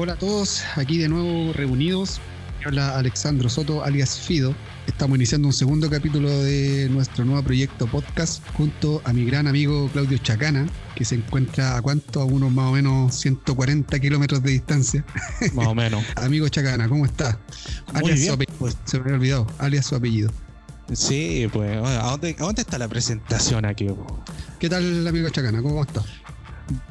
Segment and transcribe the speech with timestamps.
[0.00, 2.20] Hola a todos, aquí de nuevo reunidos.
[2.64, 4.54] Habla Alexandro Soto, alias Fido.
[4.86, 9.88] Estamos iniciando un segundo capítulo de nuestro nuevo proyecto podcast junto a mi gran amigo
[9.92, 14.52] Claudio Chacana, que se encuentra a cuánto, a unos más o menos 140 kilómetros de
[14.52, 15.04] distancia.
[15.52, 16.04] Más o menos.
[16.14, 17.40] amigo Chacana, ¿cómo está?
[17.92, 18.58] Muy Alias bien, su apellido.
[18.60, 18.76] pues.
[18.84, 20.30] Se me había olvidado, alias su apellido.
[20.92, 23.88] Sí, pues, ¿a dónde, a dónde está la presentación aquí?
[24.60, 25.60] ¿Qué tal, amigo Chacana?
[25.60, 26.04] ¿Cómo está?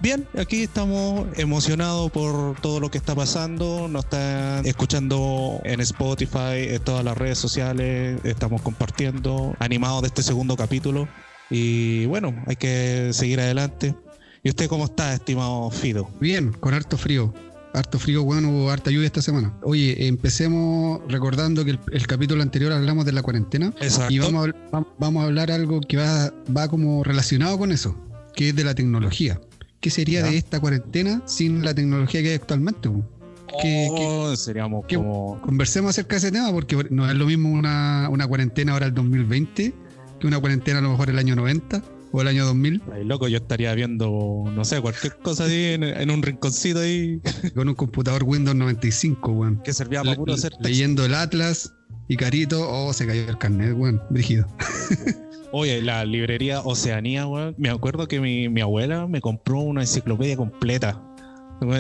[0.02, 3.88] Bien, aquí estamos emocionados por todo lo que está pasando.
[3.88, 8.20] Nos están escuchando en Spotify, en todas las redes sociales.
[8.24, 11.08] Estamos compartiendo, animados de este segundo capítulo.
[11.50, 13.96] Y bueno, hay que seguir adelante.
[14.44, 16.10] ¿Y usted cómo está, estimado Fido?
[16.20, 17.34] Bien, con harto frío.
[17.74, 19.54] Harto frío, bueno, hubo harta lluvia esta semana.
[19.62, 23.74] Oye, empecemos recordando que el, el capítulo anterior hablamos de la cuarentena.
[23.82, 24.14] Exacto.
[24.14, 27.96] Y vamos a, vamos a hablar algo que va, va como relacionado con eso,
[28.36, 29.40] que es de la tecnología.
[29.80, 30.28] ¿Qué sería Ya.
[30.32, 32.90] de esta cuarentena sin la tecnología que hay actualmente?
[33.62, 35.40] Que- Oh, seríamos que- como.
[35.42, 38.94] Conversemos acerca de ese tema porque no es lo mismo una, una cuarentena ahora el
[38.94, 39.74] 2020
[40.20, 43.28] que una cuarentena a lo mejor el año 90 o el año 2000 Ay, loco,
[43.28, 47.22] yo estaría viendo, no sé, cualquier cosa ahí en, en un rinconcito ahí
[47.56, 49.62] con un computador Windows 95, weón.
[49.64, 50.68] que servía para puro hacer texto.
[50.68, 51.74] leyendo el Atlas
[52.08, 54.48] y Carito, oh, se cayó el carnet, weón, brígido.
[55.52, 57.56] Oye, la librería Oceanía, weón.
[57.58, 61.02] Me acuerdo que mi, mi abuela me compró una enciclopedia completa.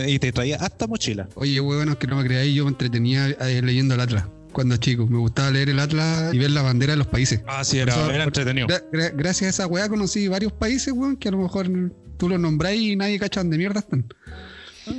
[0.07, 1.27] Y te traía hasta mochila.
[1.35, 4.75] Oye, weón, es que no me creáis, yo me entretenía eh, leyendo el Atlas cuando
[4.77, 5.05] chico.
[5.05, 7.41] Me gustaba leer el Atlas y ver la bandera de los países.
[7.45, 8.67] Ah, sí, era- entretenido.
[8.67, 11.69] Gra- gra- gracias a esa weá conocí varios países, weón, que a lo mejor
[12.17, 14.07] tú los nombráis y nadie cacha dónde mierda están.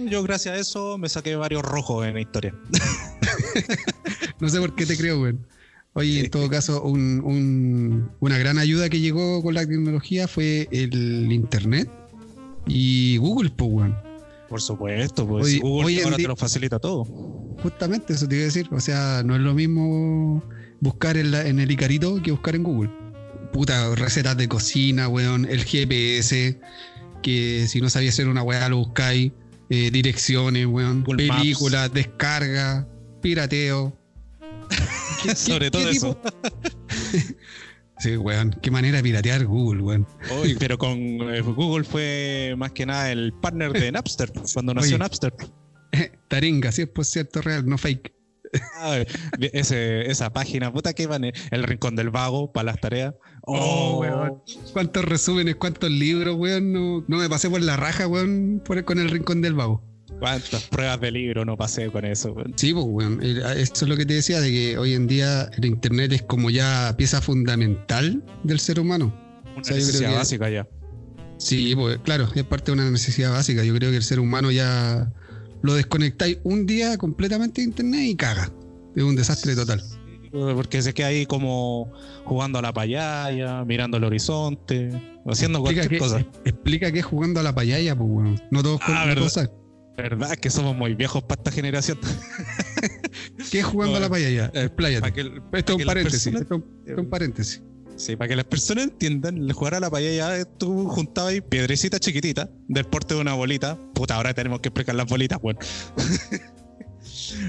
[0.09, 2.55] Yo, gracias a eso, me saqué varios rojos en la historia.
[4.41, 5.47] No sé por qué te creo, weón.
[5.95, 10.69] Oye, en todo caso, un- un- una gran ayuda que llegó con la tecnología fue
[10.71, 11.91] el Internet
[12.67, 13.97] y Google, pues, weón.
[14.49, 17.05] Por supuesto, pues Google hoy ahora te lo facilita todo.
[17.63, 18.69] Justamente eso te iba a decir.
[18.71, 20.43] O sea, no es lo mismo
[20.81, 22.91] buscar en, la- en el Icarito que buscar en Google.
[23.53, 25.45] Puta, recetas de cocina, weón.
[25.47, 26.59] El GPS,
[27.23, 29.33] que si no sabías hacer una weá lo buscáis.
[29.71, 31.05] eh, direcciones, weón.
[31.05, 31.41] Google Maps.
[31.43, 32.89] películas, descarga,
[33.21, 33.95] pirateo.
[35.23, 36.21] ¿Qué- Sobre qué- todo qué eso.
[37.99, 38.51] Sí, weón.
[38.63, 40.07] Qué manera de piratear Google, weón.
[40.41, 44.91] Oye, pero con eh, Google fue más que nada el partner de Napster, cuando nació
[44.97, 44.99] Oye.
[44.99, 45.35] Napster.
[46.29, 48.13] Taringa, si es por cierto real, no fake.
[48.77, 49.03] Ah,
[49.41, 53.15] ese, esa página, puta que van el rincón del vago para las tareas.
[53.43, 54.43] Oh, weón.
[54.73, 56.73] ¿Cuántos resúmenes, cuántos libros, weón?
[56.73, 59.83] No, no me pasé por la raja, weón, por, con el rincón del vago.
[60.19, 62.35] Cuántas pruebas de libro no pasé con eso.
[62.57, 63.21] Sí, pues, weón.
[63.23, 66.51] Eso es lo que te decía, de que hoy en día el internet es como
[66.51, 69.15] ya pieza fundamental del ser humano.
[69.55, 70.69] Una sea, necesidad que- básica ya.
[71.37, 73.63] Sí, pues claro, es parte de una necesidad básica.
[73.65, 75.13] Yo creo que el ser humano ya
[75.63, 78.51] lo desconectáis un día completamente de internet y caga.
[78.97, 79.81] Es un desastre total.
[80.33, 81.93] Porque se queda ahí como
[82.25, 84.91] jugando a la payaya, mirando el horizonte,
[85.27, 86.19] haciendo Explica cualquier qué, cosa.
[86.45, 88.43] explica qué es jugando a la payaya, pues, weón.
[88.51, 89.29] No todos Ah, no
[90.03, 90.09] verdad.
[90.11, 90.19] todos saben.
[90.21, 91.99] ¿Verdad que somos muy viejos para esta generación?
[93.51, 94.19] ¿Qué es jugando a la?
[94.19, 95.01] Eh, Expláyate.
[95.01, 96.23] Para que, el- Esto es un paréntesis.
[96.33, 97.63] personas- Esto esto es un paréntesis.
[97.97, 102.01] sí, para que las personas entiendan, el jugar a la payaya, tú juntabas ahí piedrecitas
[102.01, 103.77] chiquititas del porte de una bolita.
[103.95, 105.59] Puta, ahora tenemos que explicar las bolitas, bueno.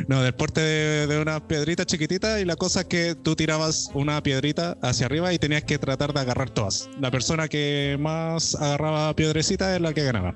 [0.07, 3.89] No, del porte de, de unas piedritas chiquititas y la cosa es que tú tirabas
[3.93, 6.89] una piedrita hacia arriba y tenías que tratar de agarrar todas.
[6.99, 10.35] La persona que más agarraba piedrecita es la que ganaba.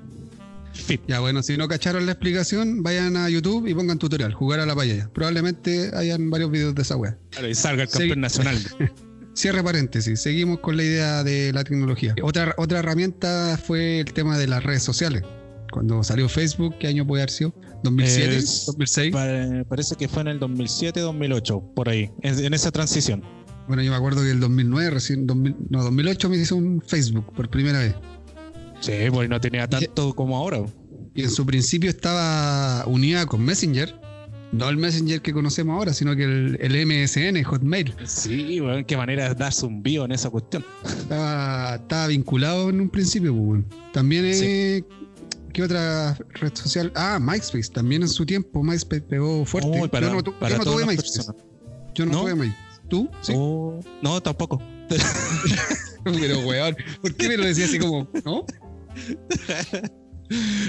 [1.06, 4.66] Ya, bueno, si no cacharon la explicación, vayan a YouTube y pongan tutorial, jugar a
[4.66, 5.08] la payaya.
[5.12, 7.16] Probablemente hayan varios videos de esa wea.
[7.30, 8.58] Claro, y salga el campeón nacional.
[9.34, 12.14] Cierre paréntesis, seguimos con la idea de la tecnología.
[12.22, 15.22] Otra, otra herramienta fue el tema de las redes sociales.
[15.72, 17.52] Cuando salió Facebook, ¿qué año puede haber sido?
[17.82, 18.04] ¿2007?
[18.28, 19.10] Es- ¿2006?
[19.10, 23.22] Pa- Parece que fue en el 2007-2008, por ahí, en, en esa transición.
[23.66, 27.32] Bueno, yo me acuerdo que el 2009, recién, 2000, no, 2008 me hice un Facebook
[27.34, 27.94] por primera vez.
[28.84, 30.62] Sí, pues no tenía tanto como ahora.
[31.14, 33.94] Y en su principio estaba unida con Messenger.
[34.52, 37.94] No el Messenger que conocemos ahora, sino que el, el MSN, Hotmail.
[38.04, 40.64] Sí, weón, qué manera de darse un bio en esa cuestión.
[40.84, 43.66] Estaba, estaba vinculado en un principio, pues, weón.
[43.92, 44.84] También, eh,
[45.52, 46.92] ¿qué otra red social?
[46.94, 47.70] Ah, MySpace.
[47.72, 49.70] También en su tiempo MySpace pegó fuerte.
[49.80, 51.02] Uy, para- yo no, tu- para yo no tuve MySpace.
[51.18, 51.42] personas.
[51.94, 52.20] Yo no, ¿No?
[52.22, 52.80] tuve MySpace.
[52.88, 53.10] ¿Tú?
[53.22, 53.32] Sí.
[53.34, 54.62] Oh, no, tampoco.
[56.04, 58.44] Pero, weón, ¿por qué me lo decía así como, no?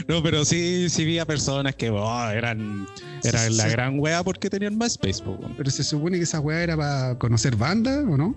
[0.09, 2.85] No, pero sí, sí vi a personas que oh, eran,
[3.23, 3.69] eran Sí, la sí.
[3.71, 5.53] gran wea porque tenían po, weón.
[5.55, 8.35] Pero se supone que esa weá era para conocer bandas, ¿o no?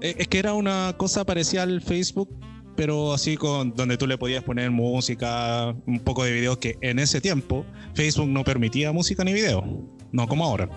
[0.00, 2.28] Eh, Es que era una cosa parecida al Facebook,
[2.74, 6.98] pero así con donde tú le podías poner música, un poco de videos que en
[6.98, 9.64] ese tiempo Facebook no permitía música ni video,
[10.10, 10.68] no como ahora.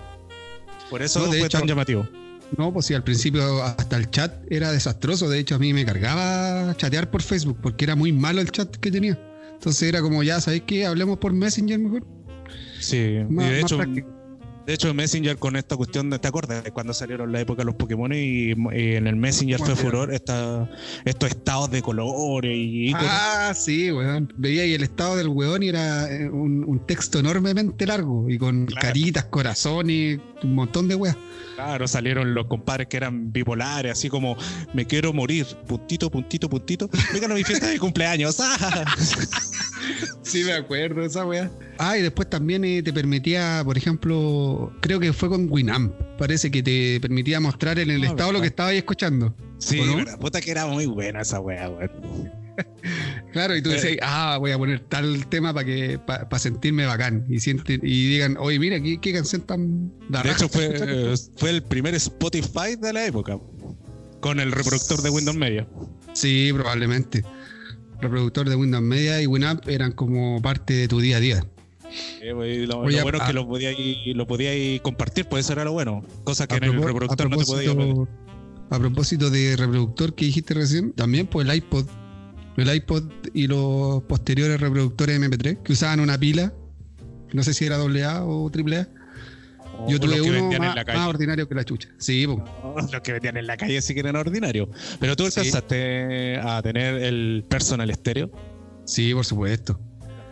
[0.88, 2.06] Por eso No, de fue hecho- tan llamativo.
[2.58, 5.28] No, pues sí, al principio hasta el chat era desastroso.
[5.28, 8.74] De hecho, a mí me cargaba chatear por Facebook porque era muy malo el chat
[8.76, 9.18] que tenía.
[9.54, 10.86] Entonces era como, ya, ¿sabéis qué?
[10.86, 12.06] Hablemos por Messenger mejor.
[12.80, 17.30] Sí, y de hecho, de hecho Messenger con esta cuestión, ¿te acuerdas de cuando salieron
[17.30, 18.54] la época de los Pokémon y, y
[18.94, 20.68] en el Messenger fue furor esta,
[21.04, 23.06] estos estados de colores y iconos?
[23.10, 24.32] Ah, sí, weón.
[24.36, 28.38] Veía ahí el estado del weón y era eh, un, un texto enormemente largo y
[28.38, 28.86] con Claro.
[28.88, 31.16] caritas, corazones, un montón de weas.
[31.62, 34.34] Claro, salieron los compadres que eran bipolares, así como
[34.72, 36.88] me quiero morir, puntito, puntito, puntito.
[37.12, 38.38] Vengan a mi fiesta de cumpleaños.
[38.40, 38.84] ¡Ah!
[40.22, 41.50] Sí, me acuerdo esa wea.
[41.78, 45.92] Ah, y después también eh, te permitía, por ejemplo, creo que fue con Winamp.
[46.18, 49.34] Parece que te permitía mostrar en el Ah, estado lo que estabas escuchando.
[49.58, 50.18] Sí, ¿O no?
[50.18, 51.90] puta que era muy buena esa wea, weón.
[53.32, 57.24] Claro, y tú decías, ah, voy a poner tal tema para que para sentirme bacán.
[57.28, 60.76] Y, siente- y digan, oye, mira, ¿qué, qué canción tan De raja hecho, fue, está
[60.84, 63.38] escuchando?" eh, fue el primer Spotify de la época.
[64.20, 65.66] Con el reproductor de Windows Media.
[66.12, 67.24] Sí, probablemente.
[68.00, 71.44] Reproductor de Windows Media y Winamp eran como parte de tu día a día.
[72.20, 73.74] Eh, pues, lo, Oye, lo bueno es que lo podías
[74.14, 76.04] lo podías compartir, pues eso era lo bueno.
[76.24, 77.74] Cosa que A en el reproductor no te podías.
[77.74, 78.08] propósito-
[78.70, 81.86] A propósito de reproductor que dijiste recién, también pues el iPod.
[82.56, 86.52] El iPod y los posteriores reproductores MP3 que usaban una pila.
[87.32, 88.88] No sé si era AA o AAA.
[89.88, 91.88] Yo o tuve uno más, ordinario que la chucha.
[91.98, 92.26] Sí.
[92.92, 94.68] Los que vendían en la calle sí que eran ordinarios.
[94.98, 95.40] Pero tú Sí.
[95.40, 98.30] alcanzaste a tener el personal estéreo.
[98.84, 99.80] Sí, por supuesto.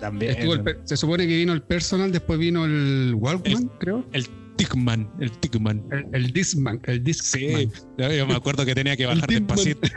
[0.00, 0.36] También.
[0.38, 4.06] El se supone que vino el personal, después vino el Walkman, creo.
[4.12, 4.26] El
[4.56, 5.84] Tickman, el Tickman.
[5.90, 7.70] El, el Discman, el Discman.
[7.70, 9.88] Sí, yo me acuerdo que tenía que bajar despacito.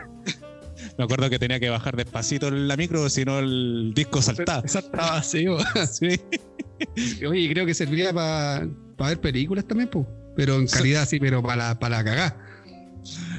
[0.98, 4.64] Me acuerdo que tenía que bajar despacito la micro, si no el disco saltaba.
[4.94, 5.58] Así, bo.
[5.92, 6.20] Sí.
[7.26, 8.66] Oye, creo que servía para
[8.98, 10.06] ver películas también, pues.
[10.36, 10.78] Pero en Sí.
[10.78, 12.38] calidad sí, pero para la, para la cagá.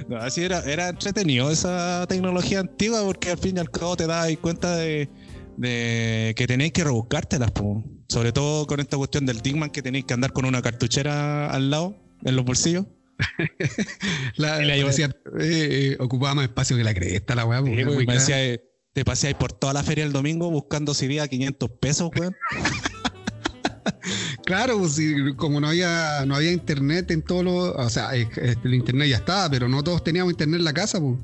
[0.09, 4.07] No, así era, era entretenido esa tecnología antigua porque al fin y al cabo te
[4.07, 5.09] das cuenta de,
[5.57, 7.85] de que tenéis que rebuscártelas, po.
[8.09, 11.71] sobre todo con esta cuestión del Digman que tenéis que andar con una cartuchera al
[11.71, 12.87] lado, en los bolsillos.
[14.37, 15.07] La, la parecía,
[15.39, 17.61] eh, eh, ocupaba más espacio que la cresta, la weá.
[17.61, 21.21] po, Sí, pues, muy eh, te paseáis por toda la feria el domingo buscando CD
[21.21, 22.37] a 500 pesos, weón.
[24.45, 24.99] Claro, pues,
[25.37, 27.69] como no había, no había internet en todos los.
[27.77, 31.01] O sea, este, el internet ya estaba, pero no todos teníamos internet en la casa,
[31.01, 31.19] pues.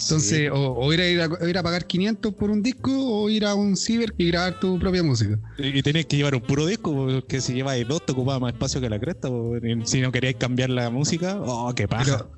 [0.00, 3.28] Entonces, o, o ir, a ir, a, ir a pagar 500 por un disco o
[3.28, 5.38] ir a un ciber y grabar tu propia música.
[5.58, 8.80] Y, tenías que llevar un puro disco, porque si lleváis dos te ocupaba más espacio
[8.80, 9.28] que la cresta.
[9.28, 12.04] Y Si no queríais cambiar la música, oh, qué paja.
[12.04, 12.30] Pero,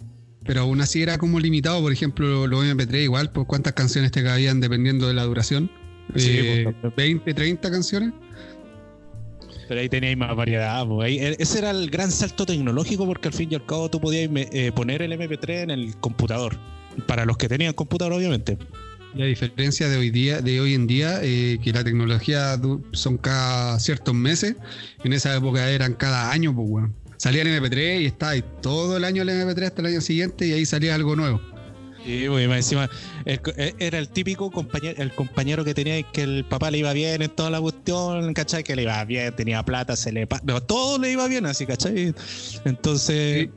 [0.44, 4.22] pero aún así era como limitado, por ejemplo, los MP3 igual, pues cuántas canciones te
[4.22, 5.70] cabían dependiendo de la duración.
[6.16, 7.22] Sí, Eh, pues, también.
[7.24, 8.12] 20, 30 canciones.
[9.72, 10.86] Pero ahí teníais más variedad.
[10.86, 11.00] po.
[11.00, 14.02] Ahí- e- ese era el gran salto tecnológico porque al fin y al cabo tú
[14.02, 16.58] podías eh, poner el MP3 en el computador.
[17.06, 18.58] Para los que tenían computador, obviamente.
[19.14, 22.60] Y a diferencia de hoy día, de hoy en día, eh, que la tecnología
[22.92, 24.56] son cada ciertos meses,
[25.04, 26.92] en esa época eran cada año, pues bueno.
[27.16, 30.48] Salía el MP3 y estaba ahí todo el año el MP3 hasta el año siguiente
[30.48, 31.40] y ahí salía algo nuevo.
[32.04, 32.90] Y pues, más encima,
[33.24, 36.92] el eh, era el típico compañero, el compañero que tenía que el papá le iba
[36.92, 38.64] bien en toda la cuestión, ¿cachai?
[38.64, 40.26] Que le iba bien, tenía plata, se le...
[40.42, 42.14] no, todo le iba bien así, ¿cachai?
[42.64, 43.48] Entonces,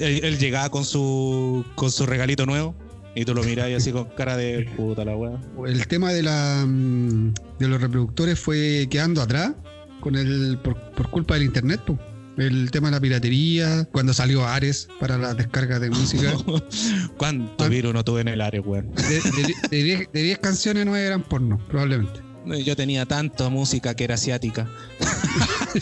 [0.00, 2.74] él, él llegaba con su, con su regalito nuevo
[3.14, 5.38] y tú lo mirabas y así con cara de puta la weá.
[5.66, 9.52] El tema de la mm, de los reproductores fue quedando atrás
[10.00, 11.98] con el por, por culpa del internet, pues.
[12.36, 16.32] El tema de la piratería, cuando salió Ares para las descargas de música.
[17.16, 18.92] ¿Cuánto virus no tuve en el área, weón?
[18.94, 19.24] De 10
[19.70, 22.20] de, diez- de diez canciones no eran porno, probablemente.
[22.64, 24.68] Yo tenía tanta música que era asiática.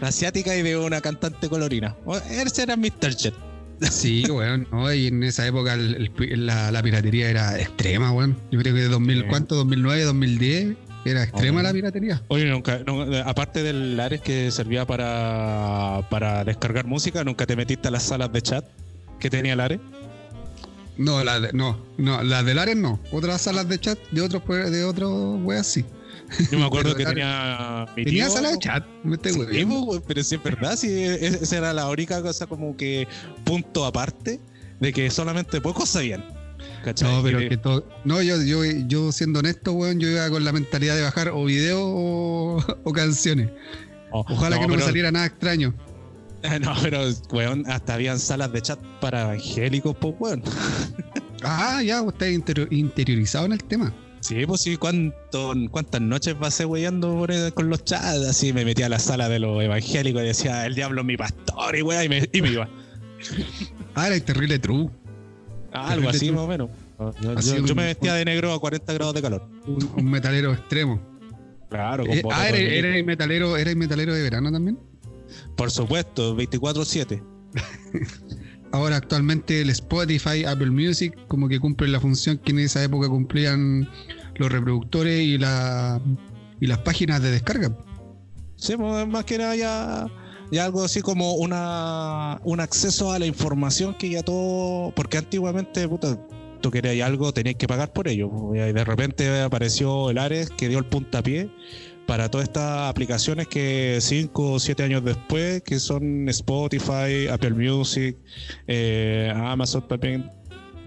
[0.00, 1.96] asiática y de una cantante colorina.
[2.30, 3.14] Ese era Mr.
[3.16, 3.34] Jet.
[3.90, 8.36] Sí, weón, no, y en esa época el- el- la, la piratería era extrema, weón.
[8.50, 9.24] Yo creo que de 2000, Sí.
[9.28, 9.54] ¿cuánto?
[9.54, 11.62] 2009, 2010, era extrema Oh.
[11.62, 12.22] la piratería.
[12.28, 17.88] Oye, nunca, no, aparte del Ares que servía para, para descargar música, ¿nunca te metiste
[17.88, 18.64] a las salas de chat
[19.18, 19.80] que tenía el Ares?
[20.96, 23.00] No, la de- no, no, las del Ares no.
[23.12, 25.84] Otras salas de chat de otros de otros weas sí.
[26.52, 27.86] Yo me acuerdo que tenía.
[27.96, 30.88] mi Tenía tío- sala de chat, me estoy Sí, pues, pero sí es verdad, sí,
[31.04, 33.08] es- esa era la única cosa como que
[33.44, 34.38] punto aparte
[34.78, 36.24] de que solamente pocos sabían.
[36.84, 37.10] ¿Cachai?
[37.12, 37.86] No, pero que todo.
[38.04, 41.44] No, yo, yo, yo siendo honesto, weón, yo iba con la mentalidad de bajar o
[41.44, 43.50] videos o, o canciones.
[44.12, 45.74] oh, Ojalá que no me pero- saliera nada extraño.
[46.62, 50.42] No, pero, weón, hasta habían salas de chat para evangélicos, pues, weón.
[51.42, 52.28] Ah, ya, vos estás
[52.70, 53.94] interiorizado en el tema.
[54.20, 58.26] Sí, pues sí, ¿cuánto, ¿cuántas noches pasé weyando con los chats?
[58.28, 61.16] Así me metía a la sala de los evangélicos y decía, el diablo es mi
[61.16, 62.68] pastor y weá, y me, y me iba.
[63.94, 64.90] ah, era terrible true.
[65.72, 66.70] Algo así más o menos.
[67.40, 69.48] Yo, me vestía de negro a 40 grados de calor.
[69.96, 71.00] Un, metalero extremo.
[71.68, 74.78] Claro, con eh, Ah, ¿era, metalero, ¿era metalero de verano también?
[75.56, 77.22] Por supuesto, 24-7.
[78.72, 83.08] Ahora actualmente el Spotify, Apple Music, como que cumplen la función que en esa época
[83.08, 83.88] cumplían
[84.36, 86.00] los reproductores y, la,
[86.60, 87.76] y las páginas de descarga.
[88.56, 90.06] Sí, pues, más que nada ya,
[90.50, 95.88] ya algo así como una, un acceso a la información que ya todo, porque antiguamente,
[95.88, 96.18] puta,
[96.60, 98.30] tú querías algo, tenías que pagar por ello.
[98.54, 101.50] Y de repente apareció el Ares que dio el puntapié
[102.06, 108.16] para todas estas aplicaciones que 5 o 7 años después, que son Spotify, Apple Music,
[108.66, 110.30] eh, Amazon también,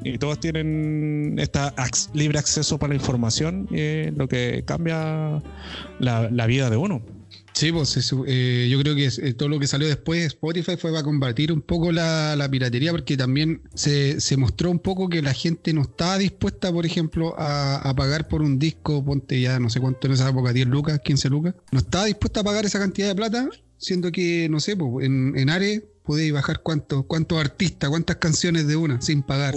[0.04, 1.60] y todos tienen este
[2.14, 3.70] libre acceso para la información,
[4.18, 5.42] lo que cambia
[6.00, 7.23] la vida de uno.
[7.54, 10.92] Sí, pues eh, yo creo que eh, todo lo que salió después de Spotify fue
[10.92, 15.72] para combatir un poco la, piratería, porque también se, mostró un poco que la gente
[15.74, 20.08] no estaba dispuesta, por ejemplo, a, pagar por un disco, ponte ya no sé cuánto
[20.08, 23.16] en esa época, 10 lucas, 15 lucas, no estaba dispuesta a pagar esa cantidad de
[23.16, 28.18] plata, siendo que, no sé, pues, en, en Are podéis bajar cuántos cuántos artistas, cuántas
[28.18, 29.56] canciones de una sin pagar.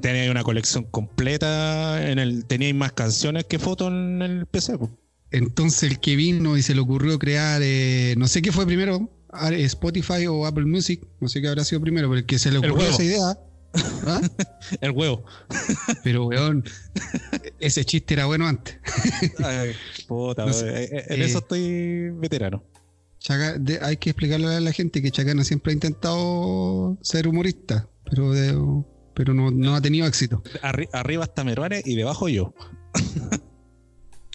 [0.00, 4.78] teníais una colección completa, en el teníais más canciones que fotos en el PC.
[4.78, 4.90] Pues.
[5.32, 9.10] Entonces el que vino y se le ocurrió crear, eh, no sé qué fue primero,
[9.32, 12.58] Spotify o Apple Music, no sé qué habrá sido primero, pero el que se le
[12.58, 13.38] ocurrió esa idea.
[14.06, 14.20] ¿ah?
[14.80, 15.24] el huevo.
[16.04, 16.64] Pero weón,
[17.58, 18.78] ese chiste era bueno antes.
[20.06, 22.62] puta, eh, eh, en eso estoy veterano.
[23.80, 29.32] hay que explicarle a la gente que Chacana siempre ha intentado ser humorista, pero, pero
[29.32, 30.42] no, ha tenido éxito.
[30.92, 32.54] arriba está Meruane y debajo yo.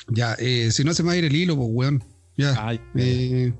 [0.10, 2.04] Ya, eh, si no se me va a ir el hilo, pues, weón.
[2.38, 2.80] Ya.
[2.96, 3.54] Eh,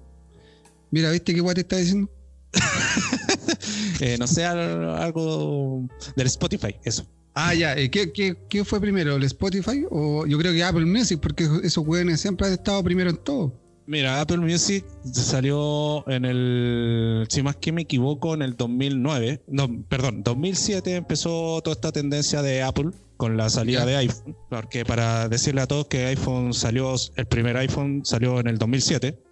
[0.92, 2.10] mira, ¿viste qué guay te está diciendo?
[4.00, 7.06] eh, no sé, algo del Spotify, eso.
[7.34, 7.75] Ah, ya.
[7.75, 9.86] Eh, ¿qué, qué, qué, fue primero, el Spotify?
[9.89, 13.54] O yo creo que Apple Music, porque esos weones siempre han estado primero en todo.
[13.88, 19.44] Mira, Apple Music salió en el, si más que me equivoco, en el 2009.
[19.48, 24.36] No, perdón, 2007 empezó toda esta tendencia de Apple con la salida de iPhone.
[24.50, 29.24] Porque para decirle a todos que iPhone salió, el primer iPhone salió en el 2007.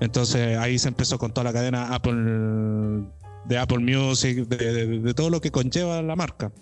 [0.00, 3.06] Entonces ahí se empezó con toda la cadena Apple
[3.46, 6.52] de Apple Music, de, todo lo que conlleva la marca.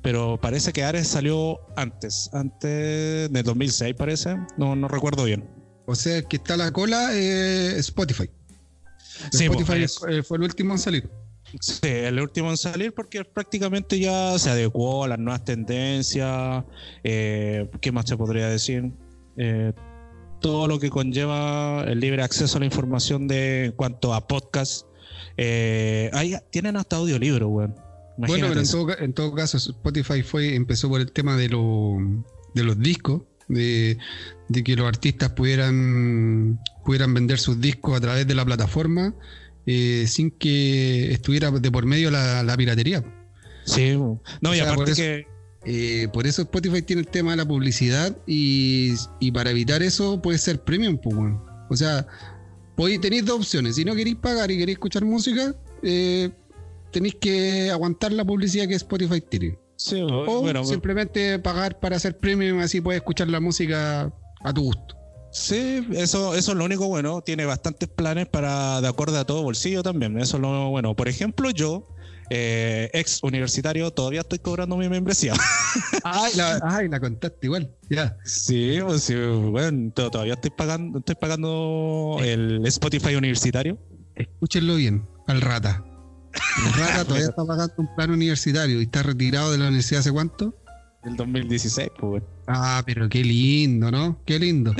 [0.00, 5.53] Pero parece que Ares salió antes, antes de 2006 parece, no, no recuerdo bien.
[5.86, 8.30] O sea, el que está a la cola es Spotify.
[9.32, 11.10] Spotify pues, fue el último en salir.
[11.60, 16.64] Sí, el último en salir porque prácticamente ya se adecuó a las nuevas tendencias.
[17.04, 18.92] Eh, ¿Qué más se podría decir?
[19.36, 19.72] Eh,
[20.40, 24.86] todo lo que conlleva el libre acceso a la información de en cuanto a podcast.
[25.36, 26.10] Eh,
[26.50, 27.74] tienen hasta audiolibro, weón.
[28.16, 32.64] Bueno, pero en todo, en todo, caso, Spotify fue empezó por el tema de, de
[32.64, 33.98] los discos de,
[34.64, 39.14] que los artistas pudieran, pudieran vender sus discos a través de la plataforma
[39.66, 43.02] eh, sin que estuviera de por medio la, piratería.
[43.64, 45.26] Sí, no, y aparte por eso, que.
[45.66, 48.94] Eh, por eso Spotify tiene el tema de la publicidad y,
[49.32, 51.16] para evitar eso puede ser premium, pues,
[51.70, 52.06] O sea,
[53.00, 53.76] tenéis dos opciones.
[53.76, 56.30] Si no queréis pagar y queréis escuchar música, eh,
[56.90, 62.80] tenéis que aguantar la publicidad que Spotify tiene o simplemente pagar para hacer premium, así
[62.80, 64.12] puedes escuchar la música
[64.44, 64.96] a tu gusto.
[65.34, 67.20] Sí, eso, eso es lo único bueno.
[67.20, 70.18] Tiene bastantes planes para de acuerdo a todo bolsillo también.
[70.20, 70.94] Eso es lo bueno.
[70.94, 71.88] Por ejemplo, yo,
[72.30, 75.34] eh, ex universitario, todavía estoy cobrando mi membresía.
[76.04, 77.74] ay, la, contaste igual.
[77.90, 78.16] Ya.
[78.24, 83.76] Sí, pues sí, bueno, todavía estoy pagando, estoy pagando el Spotify universitario.
[84.14, 85.84] Escúchenlo bien, al rata.
[86.76, 90.54] Rata todavía está pagando un plan universitario y está retirado de la universidad hace cuánto?
[91.04, 92.22] El 2016, pues.
[92.46, 94.22] Ah, pero qué lindo, ¿no?
[94.24, 94.74] Qué lindo.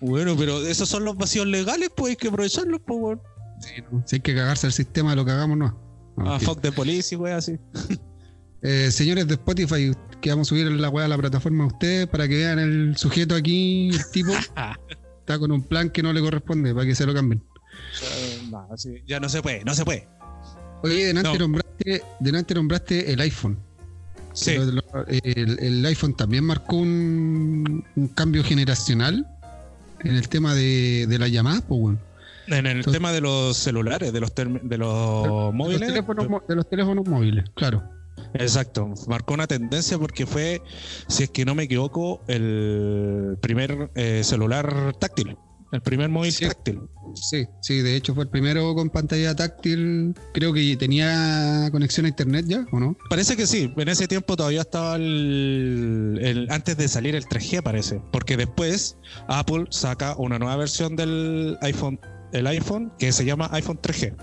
[0.00, 3.22] bueno, pero esos son los vacíos legales, pues hay que aprovecharlos, pues, bueno.
[3.60, 3.70] Sí,
[4.04, 5.78] Si hay que cagarse el sistema, lo cagamos, no.
[6.18, 7.58] ah, fuck de policía, wey, así.
[8.62, 12.08] Eh, señores de Spotify, que vamos a subir la weá a la plataforma a ustedes
[12.08, 14.32] para que vean el sujeto aquí, el tipo.
[15.20, 17.44] está con un plan que no le corresponde, para que se lo cambien.
[19.06, 20.08] ya no se puede, no se puede.
[20.82, 23.58] Oye, delante, nombraste, nombraste el iPhone.
[24.32, 24.52] Sí.
[25.08, 29.26] El, iPhone también marcó un, cambio generacional
[30.00, 31.98] en el tema de, la llamada, pues bueno.
[32.48, 35.80] En el tema de los celulares, de los, de los móviles.
[35.80, 35.86] De
[36.54, 37.82] los, teléfonos, móviles, claro.
[38.34, 40.62] Exacto, marcó una tendencia porque fue,
[41.08, 45.36] si es que no me equivoco, el primer eh, celular táctil.
[45.72, 46.80] El primer móvil táctil.
[47.14, 50.14] Sí, sí, de hecho fue el primero con pantalla táctil.
[50.32, 52.96] Creo que tenía conexión a internet ya, ¿o no?
[53.10, 53.72] Parece que sí.
[53.76, 58.00] En ese tiempo todavía estaba el, antes de salir el 3G, parece.
[58.12, 58.96] Porque después
[59.28, 61.98] Apple saca una nueva versión del iPhone,
[62.32, 64.14] el iPhone que se llama iPhone 3G.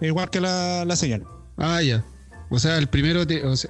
[0.00, 1.24] Igual que la, señal.
[1.56, 2.04] Ah, ya.
[2.50, 3.24] O sea, el primero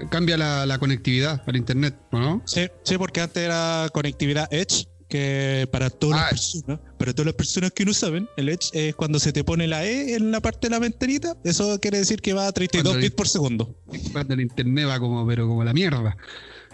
[0.08, 2.42] cambia la, la, conectividad para internet, ¿o no?
[2.46, 6.30] Sí, sí, porque antes era conectividad Edge que para todas las ah.
[6.30, 9.66] personas, para todas las personas que no saben, el Edge es cuando se te pone
[9.66, 12.96] la E en la parte de la ventanita, eso quiere decir que va a 32
[12.98, 13.74] bits por segundo.
[14.12, 16.16] Cuando el internet va como, pero como la mierda.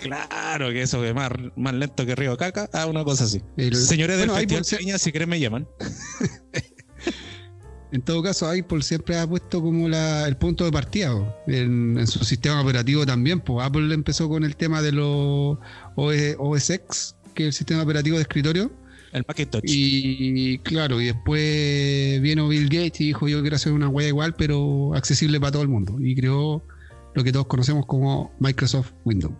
[0.00, 3.40] Claro que eso es más, más lento que Río Caca, ah, una cosa así.
[3.72, 4.64] Señores del Festival
[4.98, 5.68] si quieren me llaman.
[7.94, 11.12] En todo caso, Apple siempre ha puesto como la, el punto de partida
[11.46, 13.38] en, su sistema operativo también.
[13.38, 15.58] Pues Apple empezó con el tema de los
[15.94, 18.72] OS X, que es el sistema operativo de escritorio.
[19.12, 19.62] El Macintosh.
[19.64, 24.34] Y claro, y después vino Bill Gates y dijo yo quiero hacer una web igual,
[24.34, 25.96] pero accesible para todo el mundo.
[26.00, 26.62] Y creó
[27.14, 29.34] lo que todos conocemos como Microsoft Windows.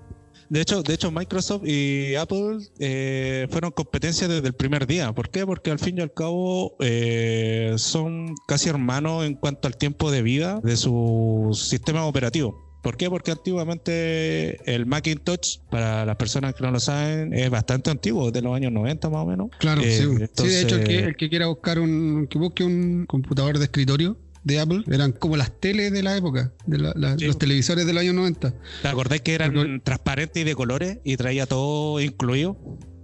[0.49, 5.13] De hecho, de hecho, Microsoft y Apple eh, fueron competencia desde el primer día.
[5.13, 5.47] ¿Por qué?
[5.47, 10.23] Porque al fin y al cabo eh, son casi hermanos en cuanto al tiempo de
[10.23, 12.64] vida de su sistema operativo.
[12.85, 13.09] ¿Por qué?
[13.09, 18.43] Porque antiguamente el Macintosh, para las personas que no lo saben, es bastante antiguo, de
[18.43, 19.49] los años 90 más o menos.
[19.59, 19.89] Claro, sí.
[19.89, 20.47] Eh, sí.
[20.47, 24.85] de hecho, el que, quiera buscar un, que busque un computador de escritorio, de Apple
[24.89, 28.53] eran como las teles de la época, de los televisores del año 90.
[28.83, 32.59] ¿Te acordáis que eran transparentes y de colores y traía todo incluido?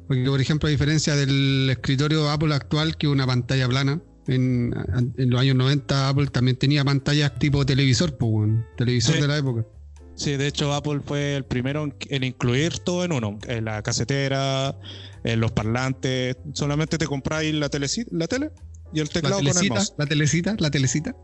[0.08, 4.74] Porque, por ejemplo, a diferencia del escritorio Apple actual, que es una pantalla plana, en,
[5.16, 9.66] los años 90 Apple también tenía pantallas tipo televisor, pues, televisor de la época.
[10.14, 14.76] Sí, de hecho Apple fue el primero en, incluir todo en uno, en la casetera,
[15.24, 18.50] en los parlantes, solamente te compráis la, tele, la tele
[18.92, 21.16] y el teclado la telecita, con el La telecita, la telecita.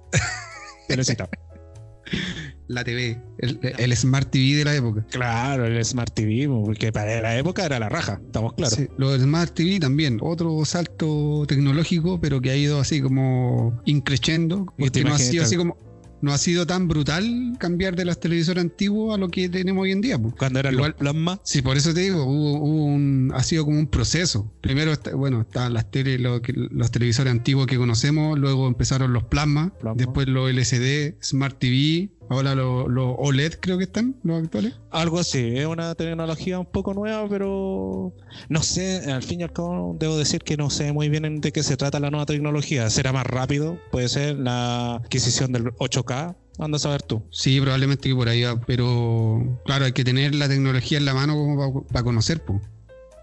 [0.89, 1.29] Telecita.
[2.69, 5.07] la TV, el, Smart TV de la época.
[5.11, 8.77] Claro, el Smart TV, porque para la época era la raja, estamos claros.
[8.77, 13.81] Sí, lo del Smart TV también, otro salto tecnológico, pero que ha ido así como
[13.85, 15.77] increciendo, porque no ha sido así como
[16.21, 19.93] no ha sido tan brutal cambiar de las televisoras antiguas a lo que tenemos hoy
[19.93, 20.19] en día.
[20.39, 21.41] Cuando era Igual, plasma.
[21.45, 24.51] Sí, por eso te digo, hubo, un, ha sido como un proceso.
[24.61, 30.29] Primero, bueno, estaban las tele, los televisores antiguos que conocemos, luego empezaron los plasmas, después
[30.29, 34.75] los LCD, Smart TV, Ahora los OLED creo que están, los actuales.
[34.91, 38.13] Algo así, es una tecnología un poco nueva, pero
[38.49, 41.53] no sé, al fin y al cabo debo decir que no sé muy bien de
[41.53, 42.91] qué se trata la nueva tecnología.
[42.91, 43.79] ¿Será más rápido?
[43.93, 46.37] ¿Puede ser la adquisición del 8K?
[46.59, 47.23] Anda a saber tú.
[47.31, 51.15] Sí, probablemente que por ahí va, pero claro, hay que tener la tecnología en la
[51.15, 52.63] mano como para, conocer, pues.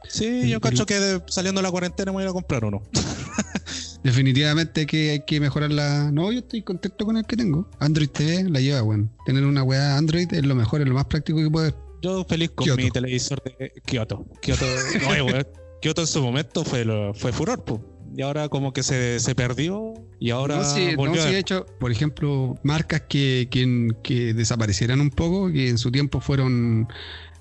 [0.07, 2.83] Sí, yo cacho que saliendo de la cuarentena me voy a ir a comprar uno.
[4.03, 6.11] Definitivamente que hay que mejorarla.
[6.11, 7.69] No, yo estoy contento con el que tengo.
[7.79, 9.09] Android TV la lleva, bueno.
[9.25, 11.73] Tener una weá Android es lo mejor, es lo más práctico que puede.
[12.01, 14.25] Yo feliz con mi televisor de Kyoto.
[14.41, 15.43] Kyoto, no,
[15.81, 16.85] Kyoto en su momento fue,
[17.15, 17.79] fue furor, pues.
[18.15, 21.39] Y ahora como que se, se perdió y ahora no, sí, volvió no, sí, de
[21.39, 26.87] hecho, por ejemplo, marcas que, que, que desaparecieran un poco, que en su tiempo fueron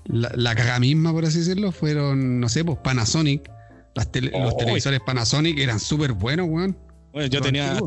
[0.05, 3.51] la, la caga misma, por así decirlo, fueron, no sé, pues Panasonic
[3.95, 6.77] los televisores Panasonic eran súper buenos, weón.
[7.11, 7.79] Bueno, yo tenía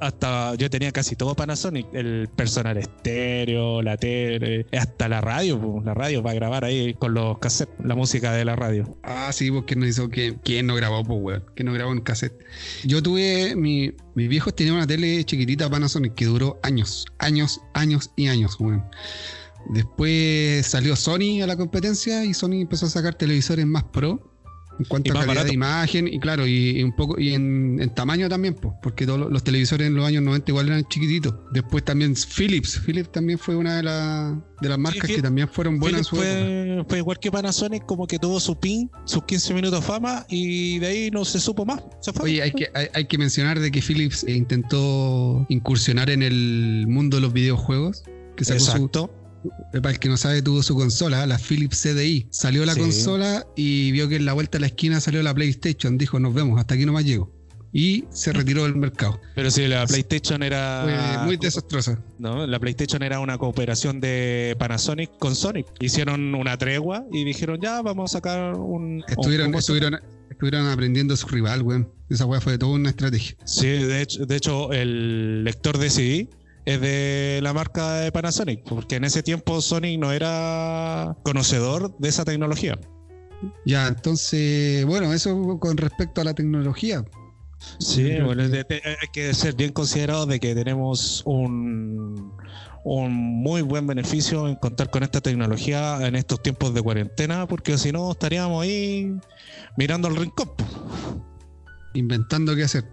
[0.00, 5.94] hasta yo tenía casi todo Panasonic, el personal estéreo, la tele, hasta la radio, la
[5.94, 8.98] radio para grabar ahí con los cassettes, la música de la radio.
[9.02, 12.00] Ah, sí, porque no hizo que quién no grabó, pues weón, que no grabó en
[12.00, 12.38] cassette.
[12.84, 18.10] Yo tuve mi mis viejos tenían una tele chiquitita Panasonic que duró años, años, años
[18.16, 18.84] y años, weón.
[19.70, 24.33] Después salió Sony a la competencia y Sony empezó a sacar televisores más pro
[24.78, 28.54] en cuanto a calidad de imagen y claro, y, un poco y en, tamaño también,
[28.54, 31.34] pues, porque todos los televisores en los años 90 igual eran chiquititos.
[31.52, 33.82] Después también Philips, Philips también fue una de,
[34.60, 38.06] de las marcas que también fueron buenas en su fue, fue igual que Panasonic, como
[38.06, 41.64] que tuvo su pin, sus 15 minutos de fama y de ahí no se supo
[41.64, 41.82] más.
[42.20, 47.22] Oye, hay que, hay, que mencionar de que Philips intentó incursionar en el mundo de
[47.22, 48.02] los videojuegos.
[48.36, 49.23] Que sacó Exacto.
[49.72, 52.28] Para el que no sabe, tuvo su consola, la Philips CDI.
[52.30, 55.98] Salió la consola y vio que en la vuelta de la esquina salió la PlayStation.
[55.98, 57.30] Dijo, nos vemos, hasta aquí no más llego.
[57.76, 59.20] Y se retiró del mercado.
[59.34, 61.22] Pero si la PlayStation era.
[61.24, 62.00] muy desastrosa.
[62.18, 65.66] No, la PlayStation era una cooperación de Panasonic con Sonic.
[65.80, 69.02] Hicieron una tregua y dijeron, ya, vamos a sacar un.
[69.08, 69.98] Estuvieron, estuvieron,
[70.30, 71.88] estuvieron aprendiendo su rival, weón.
[72.08, 73.36] Esa weá fue toda una estrategia.
[73.44, 76.28] Sí, de hecho, de hecho el lector de CD
[76.64, 82.08] es de la marca de Panasonic, porque en ese tiempo Sonic no era conocedor de
[82.08, 82.78] esa tecnología.
[83.66, 87.04] Ya, entonces, bueno, eso con respecto a la tecnología.
[87.78, 92.32] Sí, bueno, hay que ser bien considerado de que tenemos un,
[92.84, 97.78] un muy buen beneficio en contar con esta tecnología en estos tiempos de cuarentena, porque
[97.78, 99.14] si no estaríamos ahí
[99.76, 100.50] mirando al rincón.
[101.94, 102.84] Inventando qué hacer.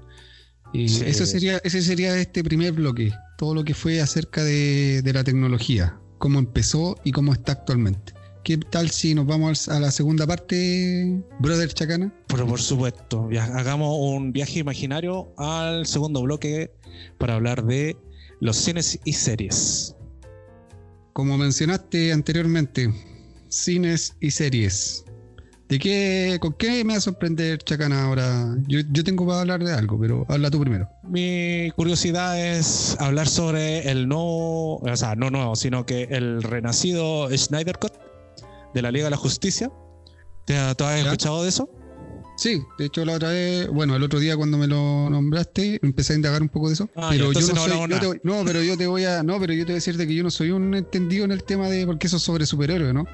[0.73, 5.13] Y eso sería, ese sería este primer bloque, todo lo que fue acerca de, de
[5.13, 8.13] la tecnología, cómo empezó y cómo está actualmente.
[8.43, 12.11] ¿Qué tal si nos vamos a la segunda parte, brother Chacana?
[12.27, 16.71] Pero por supuesto, hagamos un viaje imaginario al segundo bloque
[17.19, 17.95] para hablar de
[18.39, 19.95] los cines y series.
[21.13, 22.91] Como mencionaste anteriormente,
[23.49, 25.05] cines y series.
[25.71, 28.57] ¿De qué, con qué me va a sorprender Chacana ahora?
[28.67, 30.89] Yo, yo tengo para hablar de algo, pero habla tú primero.
[31.01, 37.29] Mi curiosidad es hablar sobre el no, o sea, no nuevo, sino que el renacido
[37.33, 37.93] Snyder Cut
[38.73, 39.71] de la Liga de la Justicia.
[40.43, 41.69] ¿Te, has escuchado de eso?
[42.35, 46.11] Sí, de hecho la otra vez, bueno, el otro día cuando me lo nombraste, empecé
[46.11, 46.89] a indagar un poco de eso.
[46.97, 49.75] Ah, pero yo no, no, pero yo te voy a, no, pero yo te voy
[49.75, 52.17] a decir de que yo no soy un entendido en el tema de porque eso
[52.17, 53.05] es sobre superhéroes, ¿no?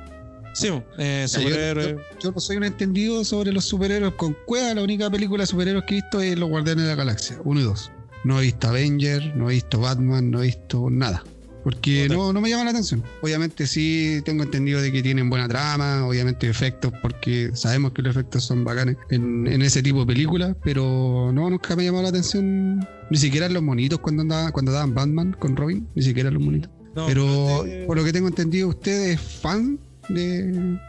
[0.57, 1.97] Sí, eh, superhéroes.
[2.19, 4.73] Yo, no soy un entendido sobre los superhéroes con cueva.
[4.73, 7.59] La única película de superhéroes que he visto es Los Guardianes de la Galaxia, uno
[7.59, 7.91] y dos.
[8.23, 11.23] No he visto Avenger, no he visto Batman, no he visto nada.
[11.63, 13.03] Porque no, no me llama la atención.
[13.21, 18.15] Obviamente sí tengo entendido de que tienen buena trama, obviamente efectos, porque sabemos que los
[18.15, 22.79] efectos son bacanes en, ese tipo de películas, pero no, nunca me llamó la atención
[23.11, 26.71] ni siquiera los monitos cuando andaba, cuando daban Batman con Robin, ni siquiera los monitos.
[27.05, 29.77] pero por lo que tengo entendido, ¿usted es fan
[30.09, 30.79] de...?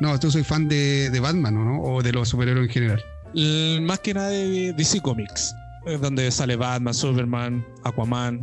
[0.00, 1.80] No, tú soy fan de, de Batman, ¿no?
[1.80, 3.04] O de los superhéroes en general.
[3.86, 5.54] más que nada de DC Comics,
[6.00, 8.40] donde sale Batman, Superman, Aquaman,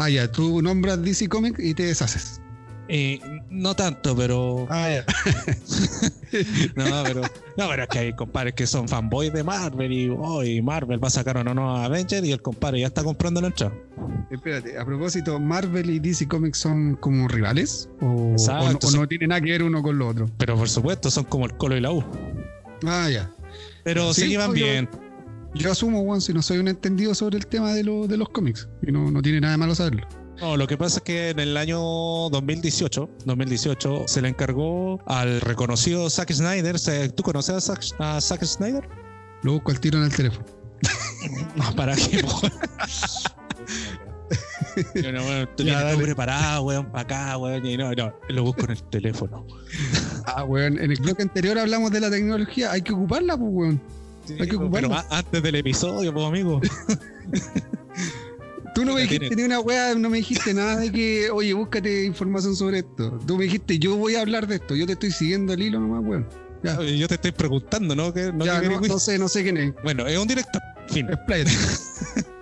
[0.00, 2.40] Ah, ya, tú nombras DC Comics y te deshaces.
[2.88, 3.20] Eh,
[3.50, 4.66] no tanto, pero.
[4.70, 5.04] Ah, ya.
[6.74, 7.20] no, pero.
[7.56, 11.08] No, pero es que hay compadres que son fanboys de Marvel y hoy Marvel va
[11.08, 13.74] a sacar una nueva Avenger y el compadre ya está comprando la entrada.
[14.30, 17.90] Espérate, a propósito, ¿Marvel y DC Comics son como rivales?
[18.00, 20.30] ¿O, o, no, tienen nada que ver uno con lo otro?
[20.38, 22.04] Pero por supuesto, son como el Colo y la U.
[22.86, 23.30] Ah, ya.
[23.84, 24.88] Pero sí, llevan bien.
[25.54, 28.68] Yo asumo, Juan, si no soy un entendido sobre el tema de, de los cómics.
[28.86, 30.06] Y no, no tiene nada de malo saberlo.
[30.40, 31.80] No, lo que pasa es que en el año
[32.30, 36.76] 2018, 2018 se le encargó al reconocido Zack Snyder.
[37.12, 38.88] ¿Tú conoces a Zack, a Zack Snyder?
[39.42, 40.46] Lo busco al tiro en el teléfono.
[41.56, 42.22] no, ¿para qué?
[44.94, 47.66] Yo no, bueno, tú ya, tienes preparado, weón, para acá, weón.
[47.66, 49.44] Y no, no, lo busco en el teléfono.
[50.26, 52.70] ah, weón, en el bloque anterior hablamos de la tecnología.
[52.70, 53.82] Hay que ocuparla, pues, weón.
[54.38, 56.60] Hay que Pero antes del episodio, pues, amigo.
[58.78, 62.04] Tú no me dijiste ni una weá, no me dijiste nada de que, oye, búscate
[62.04, 63.18] información sobre esto.
[63.26, 64.76] Tú me dijiste, yo voy a hablar de esto.
[64.76, 66.28] Yo te estoy siguiendo el hilo nomás, weón.
[66.96, 68.12] Yo te estoy preguntando, ¿no?
[68.12, 69.74] no, ya, no, sé, no sé quién es.
[69.82, 70.62] Bueno, es un director.
[70.88, 71.08] Fin.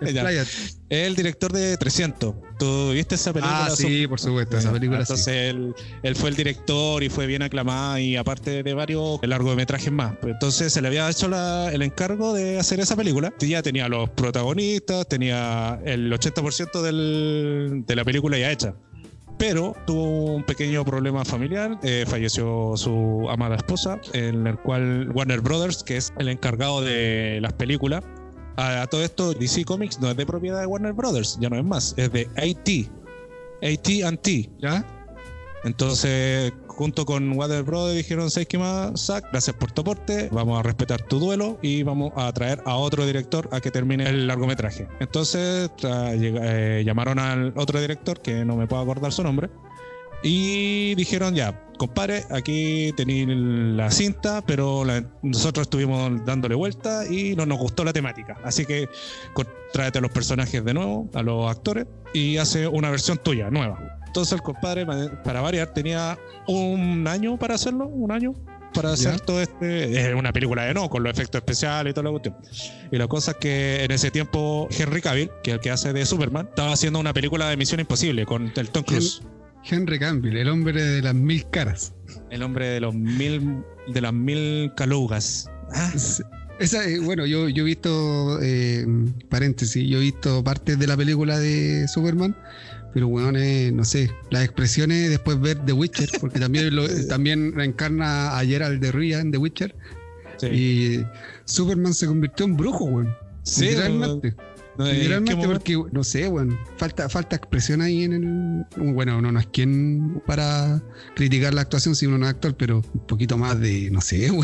[0.01, 2.35] Es el director de 300.
[2.59, 3.67] ¿Tú viste esa película?
[3.67, 5.01] Ah, sí, por supuesto, esa película.
[5.01, 9.91] Entonces él, él, fue el director y fue bien aclamado y aparte de varios largometrajes
[9.91, 10.17] más.
[10.21, 11.29] Pues entonces se le había hecho
[11.71, 13.33] el encargo de hacer esa película.
[13.41, 18.75] Ya tenía los protagonistas, tenía el 80% del, de la película ya hecha
[19.39, 25.41] pero tuvo un pequeño problema familiar, eh, falleció su amada esposa, en el cual Warner
[25.41, 28.03] Brothers, que es el encargado de las películas,
[28.57, 31.65] a, todo esto DC Comics no es de propiedad de Warner Brothers, ya no es
[31.65, 32.91] más, es de AT,
[33.63, 34.85] AT&T, ¿ya?
[35.65, 39.31] Entonces, junto con Warner Brothers dijeron, ¿sabes qué más, Zack?
[39.33, 43.05] Gracias por tu aporte, vamos a respetar tu duelo y vamos a traer a otro
[43.05, 44.87] director a que termine el largometraje.
[45.01, 49.51] Entonces, eh, llamaron al otro director, que no me puedo acordar su nombre,
[50.23, 54.85] y dijeron, ya, compadre, aquí tenéis la cinta, pero
[55.23, 58.37] nosotros estuvimos dándole vuelta y no nos gustó la temática.
[58.45, 58.89] Así que
[59.73, 63.99] tráete a los personajes de nuevo, a los actores, y hace una versión tuya, nueva.
[64.07, 64.87] Entonces el compadre,
[65.23, 68.33] para variar, tenía un año para hacerlo, un año
[68.73, 70.09] para hacer todo este.
[70.09, 72.37] Es una película de no, con los efectos especiales y toda la cuestión.
[72.91, 75.93] Y la cosa es que en ese tiempo Henry Cavill, que es el que hace
[75.93, 79.21] de Superman, estaba haciendo una película de Misión Imposible con el Tom Cruise.
[79.69, 81.95] Henry Cavill, el hombre de las mil caras.
[82.31, 83.63] El hombre de los mil.
[83.93, 85.51] de las mil calugas.
[85.75, 85.93] Ah.
[86.59, 88.87] Esa, eh, bueno, yo, yo he visto, eh,
[89.29, 92.35] paréntesis, yo he visto partes de la película de Superman
[92.97, 93.31] pero bueno,
[93.75, 98.81] no sé, las expresiones después ver The Witcher, porque también lo, también reencarna a Geralt
[98.81, 99.77] de Rivia en The Witcher.
[100.51, 101.01] Y
[101.45, 103.15] Superman se convirtió en brujo, weón.
[103.43, 104.01] Sí, ¿en
[104.79, 108.65] Literalmente porque, no sé, weón, falta, falta expresión ahí en el...
[108.93, 110.83] Bueno, uno no es quien para
[111.15, 114.31] criticar la actuación si uno no es actor, pero un poquito más de, no sé.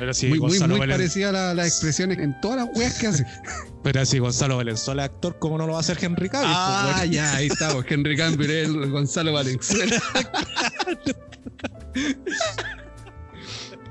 [0.00, 2.76] Pero si muy muy, Gonzalo muy Valen- parecida a la- las expresiones en todas las
[2.76, 3.24] weas que hace.
[3.84, 6.50] Pero si Gonzalo Valenzuela es actor, ¿cómo no lo va a hacer Henry Cavill?
[6.52, 7.84] Ah, Pues, ya, ahí estamos.
[7.88, 10.02] Henry Campbell, el Gonzalo Valenzuela.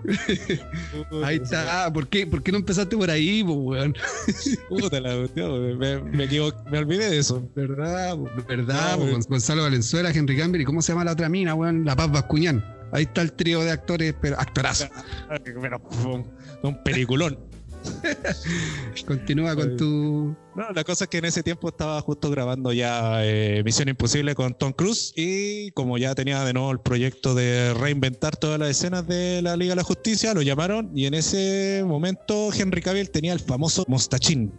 [1.24, 1.92] Ahí está.
[1.94, 3.96] ¿Por qué, ¿Por qué no empezaste por ahí, po, weón?
[4.70, 7.48] Puta la cuestión, me, me, equivo- me olvidé de eso.
[7.56, 8.16] ¿Verdad?
[8.16, 8.30] po?
[8.48, 8.98] ¿Verdad?
[8.98, 9.20] No, po?
[9.30, 10.62] Gonzalo Valenzuela, Henry Campbell.
[10.62, 11.86] ¿Y cómo se llama la otra mina, weón?
[11.86, 12.64] La Paz Bascuñán.
[12.92, 14.88] Ahí está el trío de actores, pero actorazo.
[15.44, 15.82] Pero,
[16.64, 17.38] un peliculón.
[19.08, 20.36] Continúa con tu.
[20.56, 24.36] No, la cosa es que en ese tiempo estaba justo grabando ya eh, Misión Imposible
[24.36, 28.70] con Tom Cruise y como ya tenía de nuevo el proyecto de reinventar todas las
[28.70, 33.10] escenas de la Liga de la Justicia, lo llamaron y en ese momento Henry Cavill
[33.10, 34.54] tenía el famoso mostachín.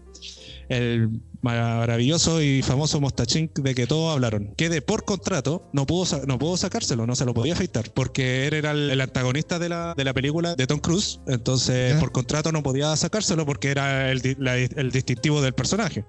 [0.69, 4.53] El maravilloso y famoso mostachín de que todos hablaron.
[4.57, 8.47] Que de por contrato no pudo, no pudo sacárselo, no se lo podía afeitar, porque
[8.49, 11.21] él era el, el antagonista de la, de la película de Tom Cruise.
[11.29, 12.01] Entonces, Ya.
[12.01, 16.05] por contrato no podía sacárselo porque era el, la- el distintivo del personaje.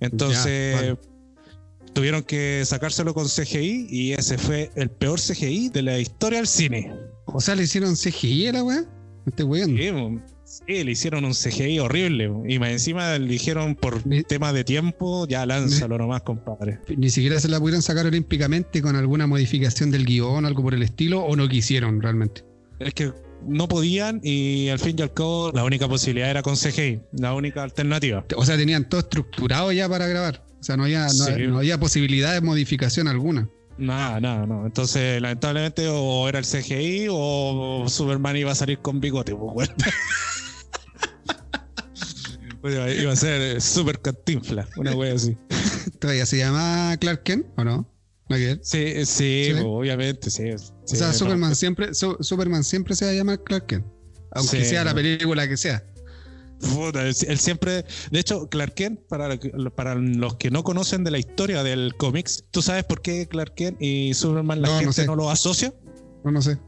[0.00, 0.96] Entonces, Ya,
[1.92, 6.46] tuvieron que sacárselo con CGI y ese fue el peor CGI de la historia del
[6.46, 6.92] cine.
[7.24, 8.84] O sea, le hicieron CGI a la weá.
[9.26, 9.76] Estoy weando.
[9.76, 10.35] Sí.
[10.66, 14.64] Sí, le hicieron un CGI horrible y más encima le dijeron por Me- tema de
[14.64, 16.78] tiempo, ya lánzalo nomás, compadre.
[16.96, 20.82] Ni siquiera se la pudieron sacar olímpicamente con alguna modificación del guion, algo por el
[20.82, 22.44] estilo, o no quisieron realmente.
[22.78, 23.12] Es que
[23.46, 27.34] no podían y al fin y al cabo la única posibilidad era con CGI, la
[27.34, 28.24] única alternativa.
[28.36, 30.42] O sea, tenían todo estructurado ya para grabar.
[30.58, 31.32] O sea, no había, no, Sí.
[31.48, 33.48] no había posibilidad de modificación alguna.
[33.78, 34.64] Nada, nada, no.
[34.64, 39.70] Entonces, lamentablemente, o era el CGI o Superman iba a salir con bigote, pues, weón.
[42.68, 45.36] Iba a ser eh, super cantinfla, una wea así.
[46.00, 47.88] Todavía se llama Clark Kent, ¿o no?
[48.28, 48.58] Ver.
[48.62, 49.52] Sí, sí, ¿Sí?
[49.64, 50.50] obviamente, sí.
[50.50, 53.86] o sea, Superman siempre, Su- Superman siempre se va a llamar Clark Kent.
[54.32, 55.84] Aunque Sí, sea la película que sea.
[56.74, 57.84] Puta, él, él siempre.
[58.10, 59.38] De hecho, Clark Kent, para,
[59.76, 63.54] para los que no conocen de la historia del cómics, ¿tú sabes por qué Clark
[63.54, 65.06] Kent y Superman la no gente sé.
[65.06, 65.72] no lo asocia?
[66.24, 66.58] No, no sé.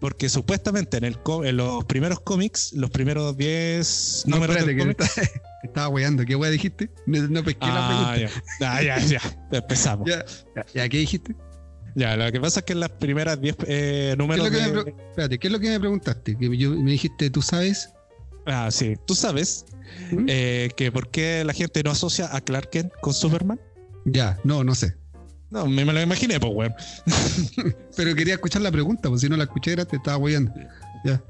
[0.00, 4.94] Porque supuestamente en, el, en los primeros cómics, los primeros 10 No, números espérate, del
[4.96, 5.00] que cómic.
[5.22, 6.24] estaba, estaba weando.
[6.24, 6.90] ¿Qué wea dijiste?
[7.06, 8.42] No, no pesqué la Ah, pregunta.
[8.60, 8.70] ya.
[8.72, 9.20] Ah, ya, ya.
[9.52, 10.08] Empezamos.
[10.08, 11.36] Ya, Ya, ya, ya, ¿qué dijiste?
[11.94, 14.44] lo que pasa es que en las primeras 10 eh, ¿Qué es, números.
[14.46, 16.36] lo que de- espérate, ¿qué es lo que me preguntaste?
[16.38, 17.90] Que yo- me dijiste, ¿tú sabes?
[18.46, 18.94] Ah, sí.
[19.06, 19.66] ¿Tú sabes
[20.12, 20.24] ¿Mm?
[20.28, 23.60] eh, que por qué la gente no asocia a Clark Kent con Superman?
[24.06, 24.94] Ya, no, no sé.
[25.50, 26.74] No, me, me lo imaginé, pues, weón.
[27.96, 30.52] Pero quería escuchar la pregunta, pues si no la escuché, era, te estaba weyando.
[31.04, 31.22] Ya,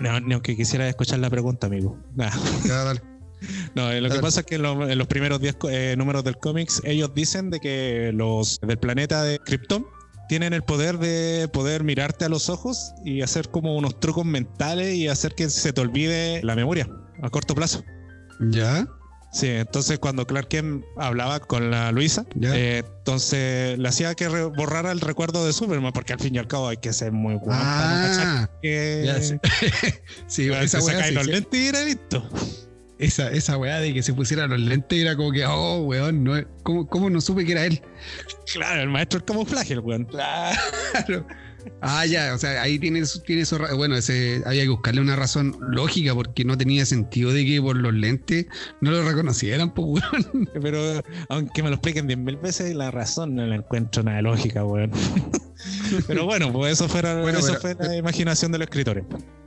[0.00, 1.98] No, ni aunque quisiera escuchar la pregunta, amigo.
[2.14, 2.30] Nah.
[2.64, 3.00] ya, dale.
[3.74, 5.96] No, eh, lo que pasa es que en, lo- en los primeros 10 co- eh,
[5.98, 9.84] números del cómics, ellos dicen de que los del planeta de Krypton
[10.30, 14.94] tienen el poder de poder mirarte a los ojos y hacer como unos trucos mentales
[14.94, 16.88] y hacer que se te olvide la memoria
[17.20, 17.84] a corto plazo.
[18.50, 18.86] Ya,
[19.34, 24.92] Sí, entonces cuando Clark Kent hablaba con la Luisa, eh, entonces le hacía que borrara
[24.92, 27.48] el recuerdo de Superman, porque al fin y al cabo hay que ser muy bueno
[27.58, 29.20] para no Ah, que ya
[30.28, 31.32] sí, Weón, esa sacáis sí, los sí.
[31.32, 32.28] lentes y era listo.
[33.00, 36.34] esa, esa weá de que se pusiera los lentes era como que, oh, weón, no,
[36.62, 37.82] ¿cómo, ¿cómo no supe que era él?
[38.52, 40.04] Claro, el maestro del camuflaje, el weón.
[40.04, 41.26] Claro.
[41.80, 43.58] Ah, ya, o sea, ahí tiene, su- tiene eso.
[43.76, 47.76] Bueno, ese, había que buscarle una razón lógica porque no tenía sentido de que por
[47.76, 48.46] los lentes
[48.80, 50.48] no lo reconocieran, pues, weón.
[50.62, 54.64] Pero aunque me lo expliquen diez mil veces, la razón no la encuentro nada lógica,
[54.64, 54.90] weón.
[56.06, 59.04] Pero bueno, pues eso, fuera, Bueno, eso pero- fue la imaginación de los escritores.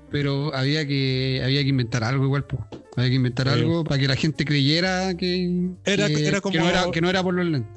[0.10, 2.62] Pero había que, había que inventar algo igual, pues.
[2.96, 3.54] Había que inventar Sí.
[3.54, 7.02] algo para que la gente creyera que, Era- que, era como- que no era, que
[7.02, 7.77] no era por los lentes.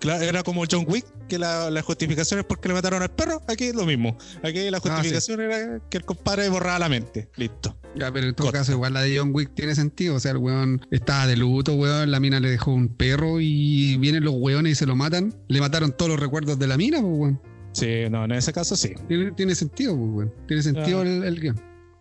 [0.00, 3.42] Claro, era como John Wick, que la, la justificación es porque le mataron al perro.
[3.48, 4.16] Aquí es lo mismo.
[4.42, 4.88] Aquí la Ah, sí.
[4.88, 7.28] justificación era que el compadre borraba la mente.
[7.36, 7.76] Listo.
[7.96, 8.60] Ya, pero en todo Corta.
[8.60, 10.14] caso, igual la de John Wick tiene sentido.
[10.14, 12.10] O sea, el weón estaba de luto, weón.
[12.10, 15.34] La mina le dejó un perro y vienen los weones y se lo matan.
[15.48, 17.40] Le mataron todos los recuerdos de la mina, pues, weón.
[17.72, 18.94] Sí, no, en ese caso sí.
[19.06, 20.34] Tiene, tiene sentido, pues, weón.
[20.48, 21.02] Tiene sentido Ah.
[21.02, 21.60] el, el guion.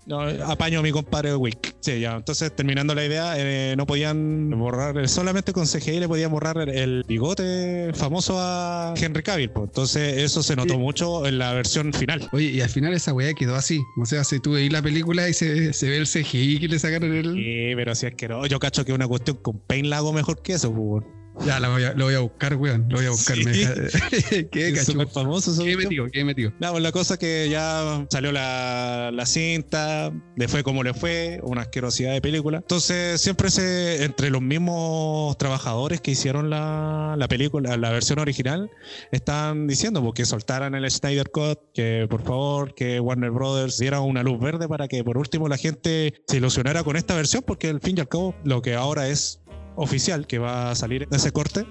[0.09, 1.75] No, apaño a mi compadre Wick.
[1.81, 2.15] Sí, ya.
[2.15, 6.69] Entonces, terminando la idea, eh, no podían borrar, solamente con CGI le podían borrar el,
[6.69, 9.51] el bigote famoso a Henry Cavill.
[9.51, 9.67] pues.
[9.69, 10.79] Entonces, eso se notó Sí.
[10.79, 12.27] mucho en la versión final.
[12.31, 13.79] Oye, y al final esa weá quedó así.
[14.01, 16.79] O sea, si tú veis la película y se, se ve el CGI que le
[16.79, 17.35] sacaron el.
[17.35, 20.11] Sí, pero si es que no, yo cacho que una cuestión con Paint la hago
[20.11, 21.05] mejor que eso, pues.
[21.45, 22.85] Ya, lo voy a, lo voy a buscar, weón.
[22.89, 23.37] Lo voy a buscar.
[23.37, 23.45] Sí.
[23.45, 23.73] me deja-
[24.51, 25.63] ¿Qué, Es súper famoso.
[25.63, 26.05] ¿Qué metido?
[26.11, 26.51] ¿Qué metido?
[26.59, 31.39] No, pues la cosa que ya salió la, la cinta, le fue como le fue,
[31.43, 32.57] una asquerosidad de película.
[32.57, 38.69] Entonces, siempre se, entre los mismos trabajadores que hicieron la, la película, la versión original,
[39.11, 44.01] están diciendo pues, que soltaran el Snyder Cut, que por favor, que Warner Brothers diera
[44.01, 47.69] una luz verde para que por último la gente se ilusionara con esta versión, porque
[47.69, 49.38] al fin y al cabo, lo que ahora es
[49.81, 51.65] oficial, que va a salir de ese corte,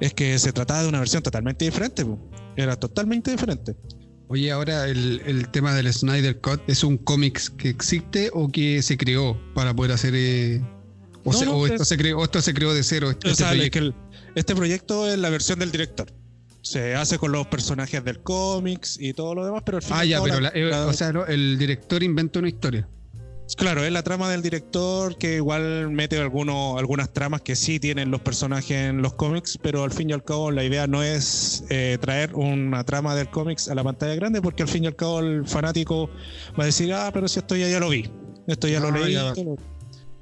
[0.00, 2.06] es que se trataba de una versión totalmente diferente.
[2.56, 3.76] Era totalmente diferente.
[4.28, 8.82] Oye, ahora el, el tema del Snyder Cut es un cómics que existe o que
[8.82, 10.12] se creó para poder hacer.
[10.14, 10.60] eh,
[11.24, 13.10] o, No, se- no, o es- esto, se creó, o esto se creó de cero.
[13.10, 13.72] Este O sea, es proyecto.
[13.72, 13.94] que el-
[14.34, 16.12] este proyecto es la versión del director.
[16.60, 19.98] Se hace con los personajes del cómics y todo lo demás, pero al final.
[20.00, 22.86] ah, ya, pero la- eh, o sea, no, el director inventa una historia.
[23.56, 28.10] Claro, es la trama del director que igual mete algunos, algunas tramas que sí tienen
[28.10, 31.64] los personajes en los cómics, pero al fin y al cabo la idea no es
[31.70, 34.96] eh, traer una trama del cómics a la pantalla grande, porque al fin y al
[34.96, 36.10] cabo el fanático
[36.58, 38.10] va a decir, ah, pero si esto ya, ya lo vi,
[38.46, 39.12] esto ya lo Ah, leí.
[39.14, 39.28] ya.
[39.28, 39.56] esto lo-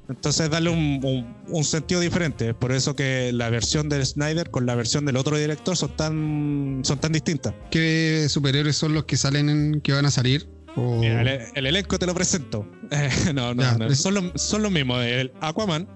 [0.09, 2.53] Entonces darle un, un- un sentido diferente.
[2.53, 6.79] Por eso que la versión de Snyder con la versión del otro director son tan,
[6.85, 7.53] son tan distintas.
[7.71, 10.47] ¿Qué superhéroes son los que salen en, que van a salir?
[10.77, 12.65] O- Mira, el, el elenco te lo presento.
[12.91, 15.03] Eh, no, no, Ya, no, es- Son, los, son los mismos.
[15.03, 15.87] El Aquaman,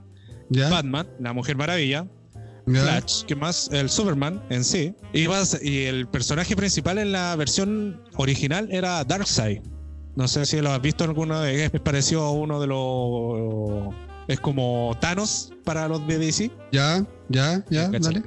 [0.50, 0.70] ¿Ya?
[0.70, 2.08] Batman, la Mujer Maravilla,
[2.65, 2.82] ¿Ya?
[2.82, 3.70] Flash, que más?
[3.72, 4.94] El Superman en sí.
[5.13, 5.28] Y,
[5.62, 9.62] y el personaje principal en la versión original era Darkseid.
[10.15, 11.72] No sé si lo has visto alguna vez.
[11.74, 13.96] Es parecido a uno de los.
[14.28, 16.52] Es como Thanos para los de DC.
[16.72, 17.06] ¿Ya?
[17.30, 17.63] ¿Ya?
[17.70, 17.88] ¿Ya?
[17.89, 18.24] Dale.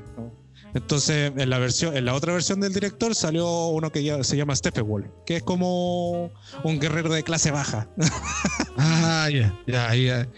[0.74, 4.36] Entonces, en la versión, en la otra versión del director salió uno que ya se
[4.36, 6.32] llama Steppenwolf, que es como
[6.64, 7.88] un guerrero de clase baja.
[8.76, 10.28] Ah, ya, ya, ya.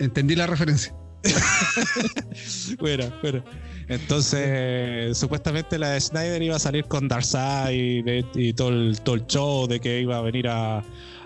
[0.00, 0.92] Entendí la referencia.
[2.80, 3.44] bueno, bueno.
[3.88, 9.14] Entonces, supuestamente la de Snyder iba a salir con Darkseid y, y todo, el, todo
[9.14, 10.82] el show de que iba a venir a,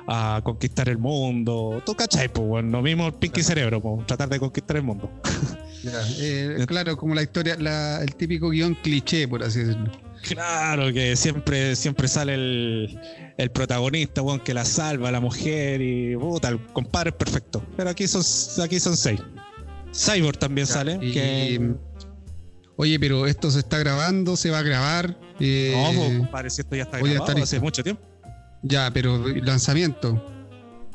[0.09, 1.83] a conquistar el mundo.
[1.85, 2.29] ¿Tú cachai?
[2.29, 5.11] Pues, bueno, lo mismo el Pinky Cerebro, pues, tratar de conquistar el mundo.
[5.91, 9.91] Ya, eh, claro, como la historia, la- el típico guion cliché, por así decirlo.
[10.23, 13.01] Claro, que siempre, siempre sale el,
[13.39, 17.65] el protagonista, weón, que la salva la mujer y puta, el compadre es perfecto.
[17.77, 18.23] Pero aquí son,
[18.65, 19.21] aquí son seis.
[19.95, 20.99] Cyborg también Ya, sale.
[21.01, 21.71] y- que,
[22.81, 25.19] Oye, pero esto se está grabando, se va a grabar.
[25.41, 28.03] eh, no, pues, compadre, si esto ya está grabado hace mucho tiempo.
[28.63, 30.25] ya, pero lanzamiento.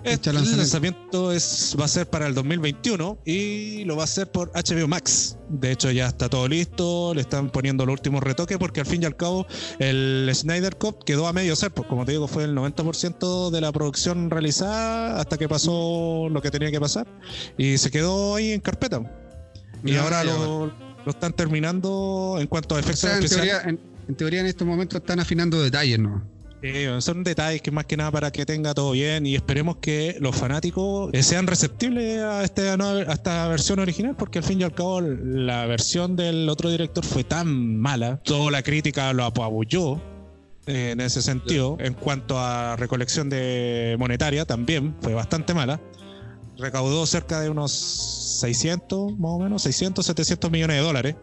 [0.04, 4.30] El de lanzamiento, es, va a ser para el 2021 y lo va a hacer
[4.32, 5.38] por HBO Max.
[5.50, 9.02] De hecho, ya está todo listo, le están poniendo los últimos retoques porque al fin
[9.04, 9.46] y al cabo
[9.80, 13.62] el Snyder Cut quedó a medio ser, pues como te digo, fue el 90% de
[13.62, 17.08] la producción realizada hasta que pasó lo que tenía que pasar
[17.58, 19.02] y se quedó ahí en carpeta.
[19.86, 23.52] Y ahora lo, lo están terminando en cuanto a O efectos sea, en especiales.
[23.54, 26.33] teoría, en, en teoría en estos momentos están afinando detalles, ¿no?
[26.64, 30.16] Sí, son detalles que más que nada para que tenga todo bien y esperemos que
[30.22, 34.64] los fanáticos eh, sean receptibles a, nueva- a esta versión original porque al fin y
[34.64, 39.98] al cabo la versión del otro director fue tan mala, toda la crítica lo apabulló
[40.66, 45.82] eh, en ese sentido, en cuanto a recolección de monetaria también fue bastante mala.
[46.58, 47.74] Recaudó cerca de unos
[48.40, 51.16] 600, más o menos, 600, 700 millones de dólares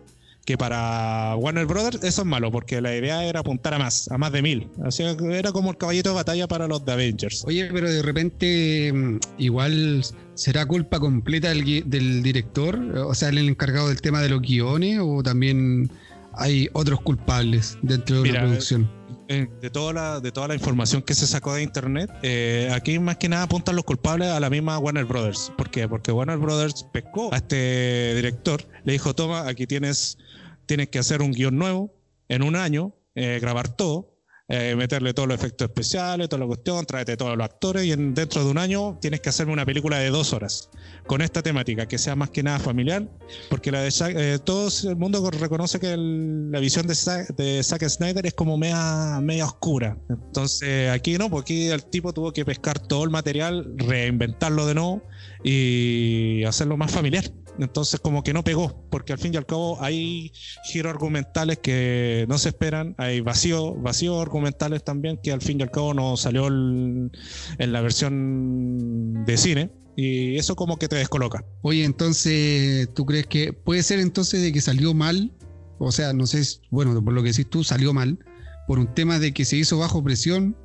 [0.50, 4.18] que para Warner Brothers eso es malo, porque la idea era apuntar a más, a
[4.18, 4.68] más de mil.
[4.84, 7.44] Así que era como el caballito de batalla para los de Avengers.
[7.46, 13.38] Oye, pero de repente mm, igual será culpa completa del, del director, o sea, el
[13.38, 15.88] encargado del tema de los guiones, o también
[16.32, 18.99] hay otros culpables dentro de Mira, una producción.
[19.32, 22.98] Eh, De toda, la, de toda la información que se sacó de internet, eh, aquí
[22.98, 25.52] más que nada apuntan los culpables a la misma Warner Brothers.
[25.56, 25.86] ¿Por qué?
[25.86, 30.18] Porque Warner Brothers pescó a este director, le dijo, toma, aquí tienes,
[30.66, 31.94] tienes que hacer un guion nuevo
[32.28, 34.09] en un año, eh, grabar todo,
[34.50, 38.12] eh, meterle todos los efectos especiales, toda la cuestión, tráete todos los actores y en,
[38.14, 40.68] dentro de un año tienes que hacerme una película de dos horas
[41.06, 43.08] con esta temática, que sea más que nada familiar,
[43.48, 47.62] porque la de Zack- eh, todo el mundo reconoce que la visión de Zack, de
[47.62, 49.96] Zack Snyder es como media, media oscura.
[50.08, 55.02] Entonces aquí no, porque el tipo tuvo que pescar todo el material, reinventarlo de nuevo
[55.44, 57.24] y hacerlo más familiar.
[57.58, 60.32] Entonces como que no pegó, porque al fin y al cabo hay
[60.64, 65.62] giros argumentales que no se esperan, hay vacío, vacíos argumentales también que al fin y
[65.62, 67.10] al cabo no salió el-
[67.58, 71.44] en la versión de cine y eso como que te descoloca.
[71.62, 75.32] Oye, entonces, ¿tú crees que puede ser entonces de que salió mal?
[75.78, 78.18] O sea, no sé, bueno, por lo que decís tú, salió mal
[78.66, 80.56] por un tema de que se hizo bajo presión,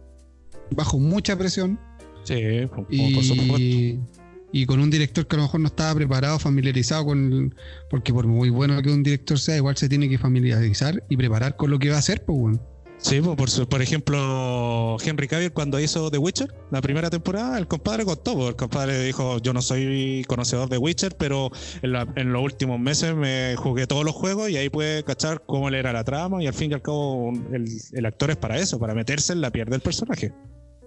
[0.71, 1.79] bajo mucha presión,
[2.23, 2.35] Sí,
[2.69, 4.14] por, por supuesto.
[4.61, 7.53] Y, con un director que a lo mejor no estaba preparado, familiarizado con.
[7.89, 11.55] Porque por muy bueno que un director sea, igual se tiene que familiarizar y preparar
[11.57, 12.59] con lo que va a hacer, pues, bueno.
[12.97, 17.67] Sí, pues, por, por ejemplo, Henry Cavill cuando hizo The Witcher, la primera temporada, el
[17.67, 21.51] compadre contó, pues, el compadre dijo, yo no soy conocedor de Witcher, pero
[21.81, 25.43] en, la- en los últimos meses me jugué todos los juegos y ahí puede cachar
[25.45, 28.37] cómo le era la trama y al fin y al cabo el, el actor es
[28.37, 30.31] para eso, para meterse en la piel del personaje.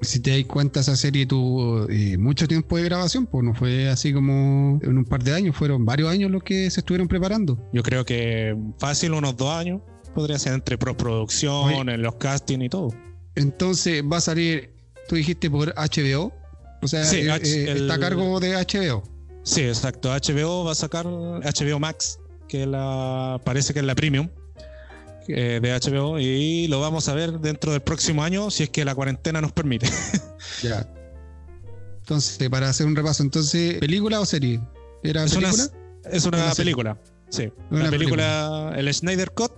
[0.01, 3.89] Si te das cuenta, esa serie tuvo eh, mucho tiempo de grabación, pues no fue
[3.89, 7.59] así como en un par de años, fueron varios años los que se estuvieron preparando.
[7.73, 9.81] Yo creo que fácil unos dos años
[10.15, 12.91] podría ser entre postproducción, en los castings y todo.
[13.35, 14.71] Entonces va a salir,
[15.09, 16.33] tú dijiste por HBO,
[16.83, 19.03] o sea, Sí, eh, H- eh, está a cargo de HBO.
[19.43, 20.11] Sí, exacto.
[20.13, 22.19] HBO va a sacar HBO Max,
[22.49, 24.29] que la parece que es la premium
[25.29, 28.85] eh, de HBO, y lo vamos a ver dentro del próximo año si es que
[28.85, 29.89] la cuarentena nos permite.
[30.63, 30.89] Ya.
[31.99, 34.61] Entonces, para hacer un repaso, entonces, ¿película o serie?
[35.03, 35.71] ¿Era Es una, película?
[36.11, 36.99] es una película.
[37.29, 39.53] Sí, Una una película, el Snyder Cut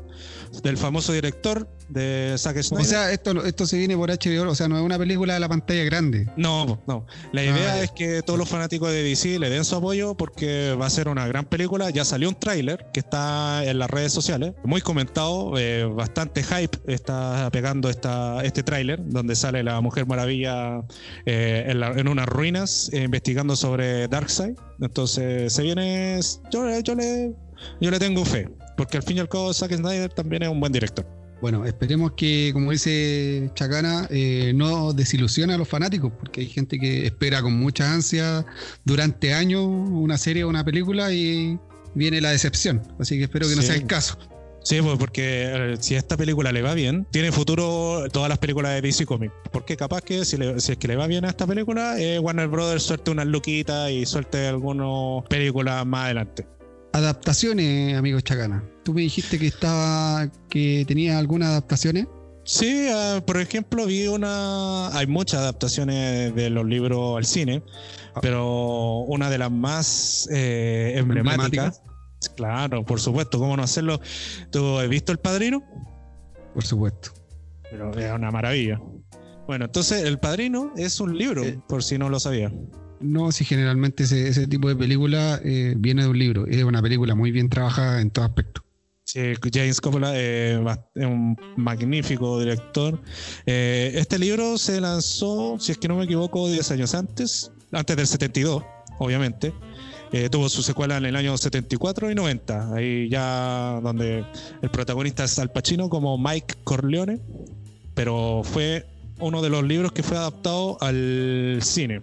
[0.63, 2.87] del famoso director de Zack Snyder.
[2.87, 5.41] O sea, esto, esto se viene por HBO, o sea, no es una película de
[5.41, 6.29] la pantalla grande.
[6.37, 7.07] No, no.
[7.33, 7.83] La idea Ah, ya.
[7.85, 11.09] es que todos los fanáticos de DC le den su apoyo porque va a ser
[11.09, 11.91] una gran película.
[11.91, 16.79] Ya salió un tráiler que está en las redes sociales, muy comentado, eh, bastante hype
[16.87, 20.83] está pegando esta, este tráiler donde sale la Mujer Maravilla
[21.27, 24.55] eh, en, la- en unas ruinas eh, investigando sobre Darkseid.
[24.81, 26.19] Entonces se viene,
[26.53, 27.33] yo, yo le,
[27.81, 28.49] yo le tengo fe
[28.81, 31.05] porque al fin y al cabo Zack Snyder también es un buen director.
[31.43, 36.79] Bueno, esperemos que, como dice Chacana, eh, no desilusione a los fanáticos, porque hay gente
[36.79, 38.45] que espera con mucha ansia
[38.85, 41.59] durante años una serie o una película y
[41.95, 42.83] viene la decepción.
[42.99, 44.19] Así que espero que no sea el caso.
[44.63, 48.39] Sí, pues porque eh, si a esta película le va bien, tiene futuro todas las
[48.39, 49.33] películas de DC Comics.
[49.53, 52.19] Porque capaz que si, le- si es que le va bien a esta película, eh,
[52.19, 56.47] Warner Brothers suelte unas luquitas y suelte algunas películas más adelante.
[56.93, 58.65] Adaptaciones, amigo Chacana.
[58.85, 62.07] Tú me dijiste que estaba, que tenía algunas adaptaciones.
[62.45, 64.89] Sí, ah, por ejemplo, vi una.
[64.97, 67.63] Hay muchas adaptaciones de los libros al cine,
[68.21, 71.83] pero una de las más eh, emblemáticas.
[72.37, 74.01] Claro, por supuesto, ¿cómo no hacerlo?
[74.51, 75.63] ¿Tú has visto El Padrino?
[76.53, 77.13] Por supuesto.
[77.71, 78.81] Pero es una maravilla.
[79.47, 81.61] Bueno, entonces El Padrino es un libro, Eh.
[81.69, 82.53] por si no lo sabía.
[83.01, 86.47] No, si generalmente ese, tipo de película eh, viene de un libro.
[86.47, 88.63] Es una película muy bien trabajada en todo aspecto.
[89.05, 89.21] Sí,
[89.53, 90.63] James Coppola eh,
[90.95, 93.01] es un magnífico director.
[93.47, 97.97] Eh, este libro se lanzó, si es que no me equivoco, 10 años antes, antes
[97.97, 98.63] del 72,
[98.99, 99.53] obviamente.
[100.33, 104.25] Tuvo su secuela en el año 74 y 90, ahí ya donde
[104.61, 107.21] el protagonista es Al Pacino como Mike Corleone,
[107.95, 108.87] pero fue
[109.21, 112.01] uno de los libros que fue adaptado al cine.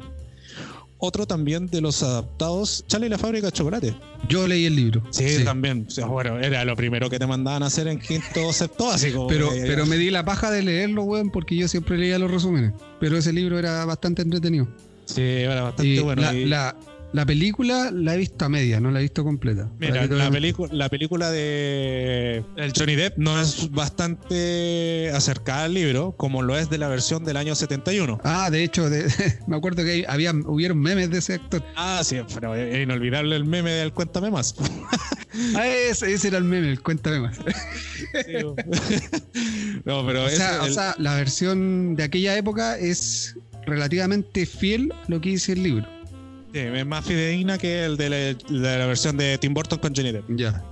[1.00, 3.96] Otro también de los adaptados, Charlie y la fábrica de chocolate.
[4.28, 5.04] Yo leí el libro.
[5.12, 5.86] Sí, también.
[5.88, 9.28] O sea, bueno, era lo primero que te mandaban a hacer en quinto sexto básico.
[9.28, 12.32] Pero, Eh, pero me di la paja de leerlo, weón, porque yo siempre leía los
[12.32, 12.74] resúmenes.
[13.00, 14.68] Pero ese libro era bastante entretenido.
[15.06, 16.22] Sí, era bastante Y bueno.
[16.24, 16.76] la, y- la-
[17.14, 19.70] la película la he visto a media, no la he visto completa.
[19.80, 26.14] Mira, la, pelicu- la película de el Johnny Depp no es bastante acercada al libro
[26.18, 28.20] como lo es de la versión del año 71.
[28.24, 29.08] Ah, de hecho, de-
[29.48, 31.64] me acuerdo que había, hubieron memes de ese actor.
[31.76, 34.56] Ah, sí, pero es inolvidable el meme del Cuéntame Más.
[35.56, 37.38] Ah, ese, ese era el meme, el cuéntame más.
[39.86, 43.36] no, pero O ese- sea, o el- sea, la versión de aquella época es
[43.66, 45.88] relativamente fiel a lo que dice el libro.
[46.54, 49.96] Sí, es más fidedigna que el de la, de la versión de Tim Burton con
[49.96, 50.26] Johnny Depp.
[50.36, 50.64] Ya.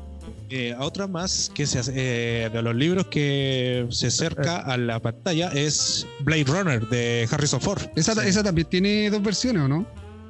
[0.52, 5.00] Eh, otra más que se hace, eh, de los libros que se acerca a la
[5.00, 7.82] pantalla es Blade Runner de Harrison Ford.
[7.96, 8.28] Esa, Sí.
[8.28, 9.88] esa también tiene dos versiones, ¿o no?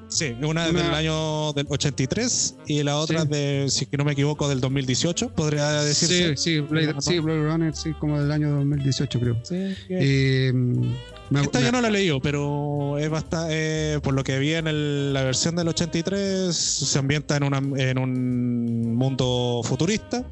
[0.07, 3.27] Sí, una, Una- del año del 83 y la otra Sí.
[3.27, 6.35] de, si no me equivoco, del 2018, podría decirse.
[6.37, 9.37] Sí, sí, Blade, sí, Blade Runner, sí, como del año 2018, creo.
[9.43, 14.23] Sí, Eh, me- Esta me- yo no la he leído, pero es bastante, por lo
[14.23, 19.61] que vi en el- la versión del 83, se ambienta en, una, en un mundo
[19.63, 20.23] futurista,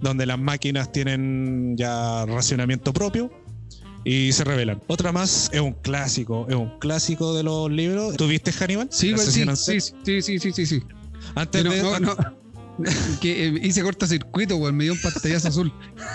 [0.00, 3.30] donde las máquinas tienen ya racionamiento propio
[4.08, 4.80] y se revelan.
[4.86, 8.16] Otra más es un clásico, es un clásico de los libros.
[8.16, 8.86] ¿Tuviste Hannibal?
[8.92, 10.82] Sí, pues, sí, sí, sí, sí, sí, sí, sí.
[11.34, 12.16] Antes Pero de, no, no,
[13.20, 15.72] que eh, hice cortocircuito, weón, me dio un pantallazo azul.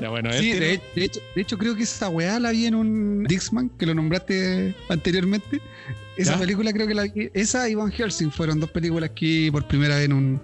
[0.00, 2.66] ya bueno, Sí, tiene- de, de hecho, de hecho, creo que esa weá la vi
[2.66, 5.60] en un Dixman, que lo nombraste anteriormente.
[6.16, 6.38] Esa ¿Ya?
[6.40, 7.30] película creo que la vi.
[7.32, 10.40] Esa y Van Helsing fueron dos películas que por primera vez en un,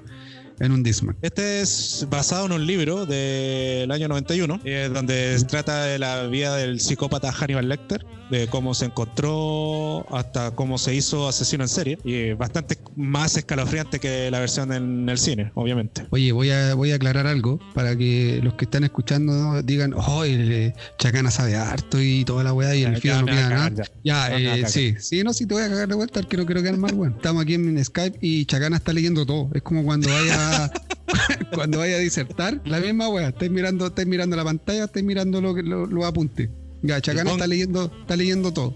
[0.61, 1.17] en un Dixman.
[1.23, 6.27] Este es basado en un libro del año 91, eh, donde se trata de la
[6.27, 8.05] vida del psicópata Hannibal Lecter.
[8.31, 11.99] De cómo se encontró hasta cómo se hizo Asesino en serie.
[12.05, 16.07] Y bastante más escalofriante que la versión en el cine, obviamente.
[16.11, 20.25] Oye, voy a, voy a aclarar algo para que los que están escuchando digan, oh,
[20.25, 23.85] el, Chacana sabe harto y toda la weá y el fío no pida nada.
[24.03, 26.63] Ya, eh, sí, sí, no, sí te voy a cagar de vuelta, que no quiero
[26.63, 27.15] quedar mal, weón.
[27.15, 29.51] Estamos aquí en Skype y Chacana está leyendo todo.
[29.55, 30.71] Es como cuando vaya
[31.55, 35.41] cuando vaya a disertar, la misma weá, estáis mirando, estáis mirando la pantalla, estáis mirando
[35.41, 36.51] lo que lo, apunte.
[36.85, 38.75] Ya, Chacana está leyendo, está leyendo todo.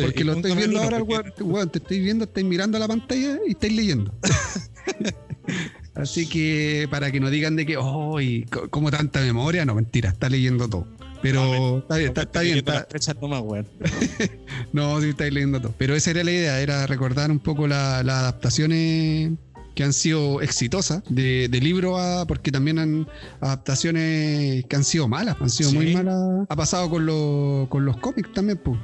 [0.00, 3.74] porque lo estoy viendo ahora, weón, te estoy viendo, estáis mirando la pantalla y estáis
[3.74, 4.14] leyendo.
[5.96, 10.10] Así que para que no digan de que, oh, y como tanta memoria, no, mentira,
[10.10, 10.86] está leyendo todo.
[11.22, 12.64] Pero está bien, está, bien.
[14.72, 15.74] no, sí, estáis leyendo todo.
[15.76, 19.32] Pero esa era la idea, era recordar un poco las adaptaciones
[19.74, 22.26] que han sido exitosas de, libro a.
[22.26, 23.06] porque también han
[23.40, 26.46] adaptaciones que han sido malas, han sido muy malas.
[26.48, 28.78] Ha pasado con, con los cómics también, pues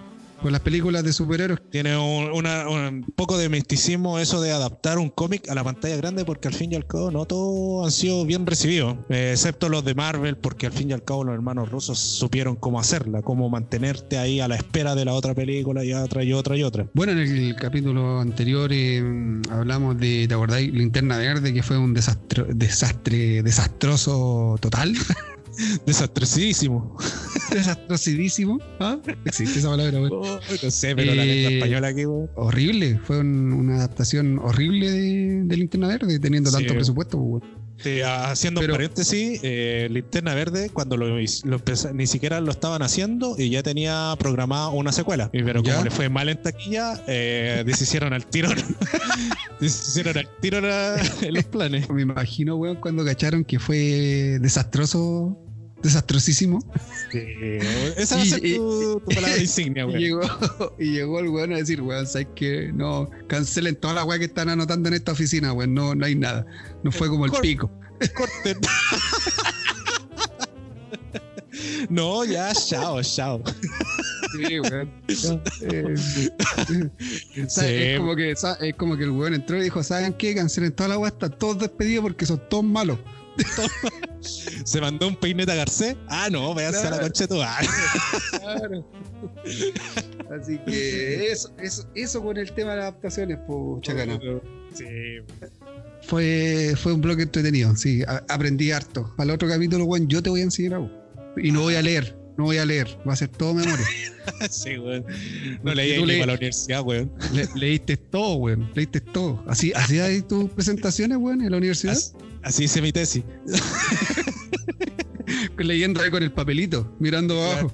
[0.47, 1.61] con las películas de superhéroes.
[1.73, 6.47] Tiene un, poco de misticismo eso de adaptar un cómic a la pantalla grande porque
[6.47, 9.97] al fin y al cabo no todos han sido bien recibidos, eh, excepto los de
[9.97, 14.19] Marvel porque al fin y al cabo los hermanos rusos supieron cómo hacerla, cómo mantenerte
[14.19, 16.87] ahí a la espera de la otra película y otra y otra y otra.
[16.95, 19.03] Bueno, en el capítulo anterior eh,
[19.51, 20.73] hablamos de, ¿te acordáis?
[20.73, 24.95] Linterna Verde que fue un desastre, desastre desastroso total.
[25.87, 26.97] Desastrosísimo.
[27.51, 28.59] Desastrosidísimo.
[28.81, 28.99] ¿Ah?
[29.25, 33.01] Existe esa palabra, oh, no sé, pero la eh, española aquí, Horrible.
[33.05, 37.41] Fue una adaptación horrible de, de Linterna Verde, teniendo tanto presupuesto,
[38.05, 43.63] haciendo un paréntesis, eh, Linterna Verde, cuando lo, ni siquiera lo estaban haciendo y ya
[43.63, 45.31] tenía programada una secuela.
[45.33, 48.49] Pero como le fue mal en taquilla, eh, deshicieron al tiro.
[49.61, 51.89] deshicieron al tiro en los planes.
[51.91, 55.39] Me imagino, weón, cuando cacharon que fue desastroso
[55.83, 56.61] desastrosísimo.
[57.13, 57.19] Sí,
[57.97, 60.01] esa va a ser tu, palabra insignia, weón.
[60.01, 60.23] Y llegó,
[60.79, 64.27] y llegó el weón a decir, weón, ¿sabes que No, cancelen toda la weá que
[64.27, 66.47] están anotando en esta oficina, weón, no, no hay nada.
[66.83, 67.71] No fue como el pico.
[68.15, 68.59] Corten.
[71.89, 73.43] no, ya, chao, chao.
[74.33, 74.93] Sí, weón.
[75.63, 75.95] Eh,
[77.37, 80.35] es, como que, es como que el weón entró y dijo, ¿saben qué?
[80.35, 82.99] Cancelen toda la weá, están todos despedidos porque son todos malos.
[84.21, 85.97] Se mandó un peineta a Garcés.
[86.09, 88.91] Ah, no, váyanse a la concha Claro.
[90.31, 94.19] Así que eso, eso, eso con el tema de las adaptaciones, pues, Chacana.
[94.75, 94.85] Sí.
[96.03, 98.03] Fue, fue un bloque entretenido, sí.
[98.29, 99.13] aprendí harto.
[99.19, 100.91] Al otro capítulo, bueno, yo te voy a enseñar algo.
[101.37, 102.89] Y no voy a leer, no voy a leer.
[103.07, 103.87] Va a ser todo memoria.
[104.51, 105.05] sí, weón.
[105.63, 107.13] No leí ni para la universidad, weón.
[107.55, 108.71] leíste todo, weón.
[108.75, 109.43] Leíste todo.
[109.47, 111.97] Así, así hay tus presentaciones, weón, en la universidad.
[112.47, 113.25] Así hice mi tesis.
[115.59, 117.73] Leyendo ahí con el papelito, mirando abajo.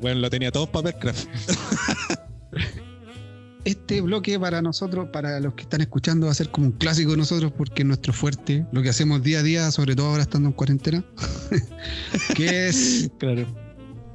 [0.00, 1.28] bueno, lo tenía todo papercraft.
[3.62, 7.10] Este bloque para nosotros, para los que están escuchando, va a ser como un clásico
[7.10, 10.22] de nosotros porque es nuestro fuerte, lo que hacemos día a día, sobre todo ahora
[10.22, 11.04] estando en cuarentena,
[12.34, 13.46] que es claro.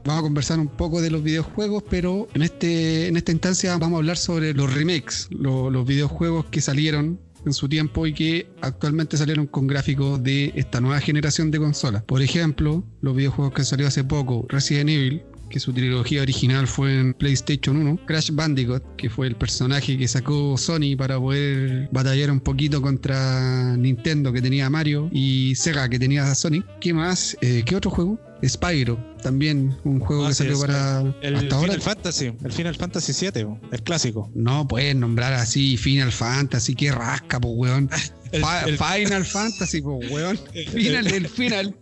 [0.04, 3.98] Vamos a conversar un poco de los videojuegos, pero en, este, en esta instancia vamos
[3.98, 9.18] a hablar sobre los remakes, los videojuegos que salieron en su tiempo y que actualmente
[9.18, 12.04] salieron con gráficos de esta nueva generación de consolas.
[12.04, 17.00] Por ejemplo, los videojuegos que salió hace poco, Resident Evil, que su trilogía original fue
[17.00, 22.32] en PlayStation 1, Crash Bandicoot, que fue el personaje que sacó Sony para poder batallar
[22.32, 26.66] un poquito contra Nintendo que tenía Mario y Sega que tenía Sonic.
[26.80, 27.38] ¿Qué más?
[27.42, 28.20] Eh, ¿Qué otro juego?
[28.48, 31.02] Spyro, también un juego ah, que salió para.
[31.22, 34.30] El, hasta Final Fantasy, el Final Fantasy 7, el clásico.
[34.36, 37.90] No puedes nombrar así Final Fantasy, qué rasca, pues, weón.
[38.32, 40.38] Final Fantasy, pues, weón.
[40.74, 41.76] Final, el final.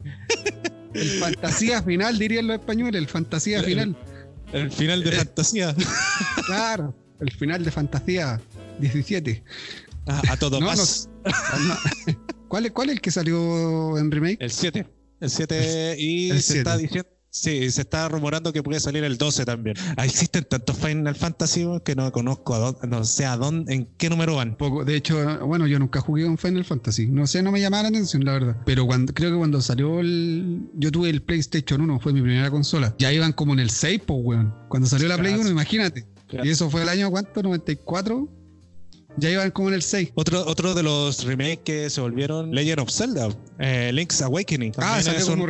[0.94, 3.98] El fantasía final, dirían los españoles, el fantasía final.
[4.52, 5.76] El final de eh, fantasía.
[6.46, 8.40] Claro, el final de fantasía
[8.80, 9.44] 17.
[10.06, 11.10] a todo más.
[12.48, 14.38] ¿Cuál, ¿Cuál es el que salió en remake?
[14.40, 14.86] El 7.
[15.24, 17.10] El 7 y se está diciendo.
[17.30, 19.76] Sí, se está rumorando que puede salir el 12 también.
[19.98, 23.86] Ah, existen tantos Final Fantasy que no conozco, a dónde, no sé a dónde, en
[23.98, 24.56] qué número van.
[24.56, 27.08] Poco, de hecho, bueno, yo nunca jugué un Final Fantasy.
[27.08, 28.58] No sé, no me llamaba la atención, la verdad.
[28.66, 30.70] Pero cuando, creo que cuando salió el.
[30.76, 32.94] Yo tuve el PlayStation 1, fue mi primera consola.
[33.00, 34.54] Ya iban como en el 6, pues, weón.
[34.68, 36.06] Cuando salió la Play 1, imagínate.
[36.44, 37.42] Y eso fue el año, ¿cuánto?
[37.42, 38.30] ¿94?
[39.18, 40.12] Ya iban como en el 6.
[40.16, 44.74] Otro, otro de los remakes que se volvieron Legend of Zelda, eh, Link's Awakening.
[44.78, 45.48] Ah, salió como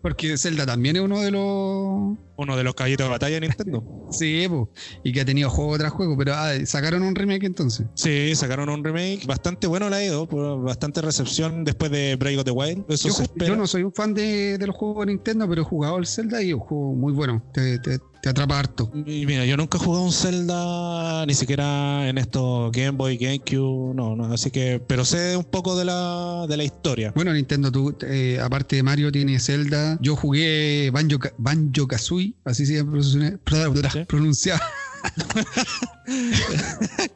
[0.00, 3.84] Porque Zelda también es uno de los Uno de los caballitos de batalla de Nintendo.
[4.10, 4.70] Sí, po.
[5.02, 7.86] y que ha tenido juego tras juego, pero ah, sacaron un remake entonces.
[7.94, 9.26] Sí, sacaron un remake.
[9.26, 12.84] Bastante bueno la ha ido, por bastante recepción después de Break of the Wild.
[12.88, 13.46] Eso Yo, se ju- espera.
[13.48, 16.06] yo no soy un fan de, de los juegos de Nintendo, pero he jugado el
[16.06, 17.42] Zelda y es un juego muy bueno.
[17.52, 18.90] Te, te- te atrapa harto.
[18.94, 23.94] Y mira, yo nunca he jugado un Zelda, ni siquiera en estos Game Boy, GameCube,
[23.94, 27.12] no, no, así que, pero sé un poco de la, de la historia.
[27.14, 29.98] Bueno, Nintendo, tú, eh, aparte de Mario, tiene Zelda.
[30.00, 34.04] Yo jugué Banjo, Banjo Kazooie, así se pronuncia- Sí.
[34.08, 34.60] pronunciaba.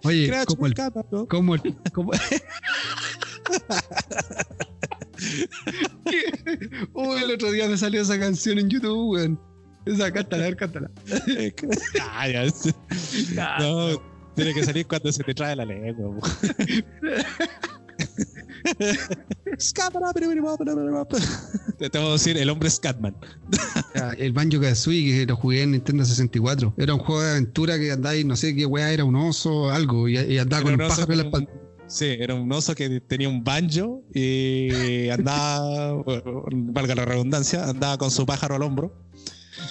[0.05, 0.75] Oye, como el,
[1.29, 1.61] como el,
[1.93, 2.13] como-
[6.95, 9.41] Uy, el otro día me salió esa canción en YouTube, weón.
[9.87, 10.91] Esa, cántala, a ver, cántala.
[12.03, 12.45] Ah, ya.
[13.59, 14.01] No,
[14.35, 16.21] tiene que salir cuando se te trae la lengua.
[21.09, 21.17] po.
[21.79, 23.17] Te tengo que decir el hombre Scatman.
[23.95, 26.75] Ya, El Banjo Kazooie que lo jugué en Nintendo 64.
[26.79, 29.69] Era un juego de aventura que andaba y no sé qué weá era, un oso,
[29.71, 31.63] algo, y, y andaba con Era un un pájaro en la con- espalda.
[31.89, 36.05] Sí, era un oso que tenía un banjo y andaba,
[36.53, 38.95] valga la redundancia, andaba con su pájaro al hombro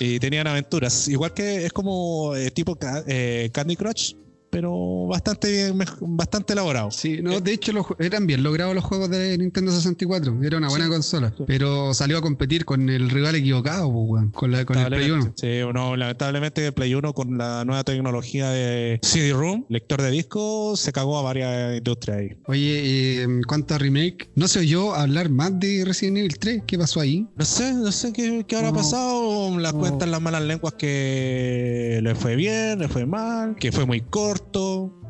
[0.01, 1.07] y tenían aventuras.
[1.07, 2.77] Igual que es como eh, tipo
[3.07, 4.15] eh, Candy Crush,
[4.49, 6.91] pero bastante bien, bastante elaborado.
[6.91, 10.37] Sí, no, de hecho los eran bien logrados los juegos de Nintendo 64.
[10.43, 10.91] Era una buena Sí.
[10.91, 11.33] consola.
[11.37, 11.43] Sí.
[11.47, 15.33] Pero salió a competir con el rival equivocado, pues, con, la, con el Play 1.
[15.35, 20.75] Sí, no, lamentablemente el Play 1 con la nueva tecnología de CD-ROOM, lector de disco,
[20.75, 22.29] se cagó a varias industrias ahí.
[22.47, 22.79] Oye,
[23.19, 26.63] eh, en cuanto a remake, no se oyó hablar más de Resident Evil 3.
[26.65, 27.27] ¿Qué pasó ahí?
[27.35, 28.77] No sé, no sé qué, qué habrá No.
[28.77, 29.59] pasado.
[29.59, 29.79] Las No.
[29.79, 34.38] cuentan las malas lenguas que le fue bien, le fue mal, que fue muy corto.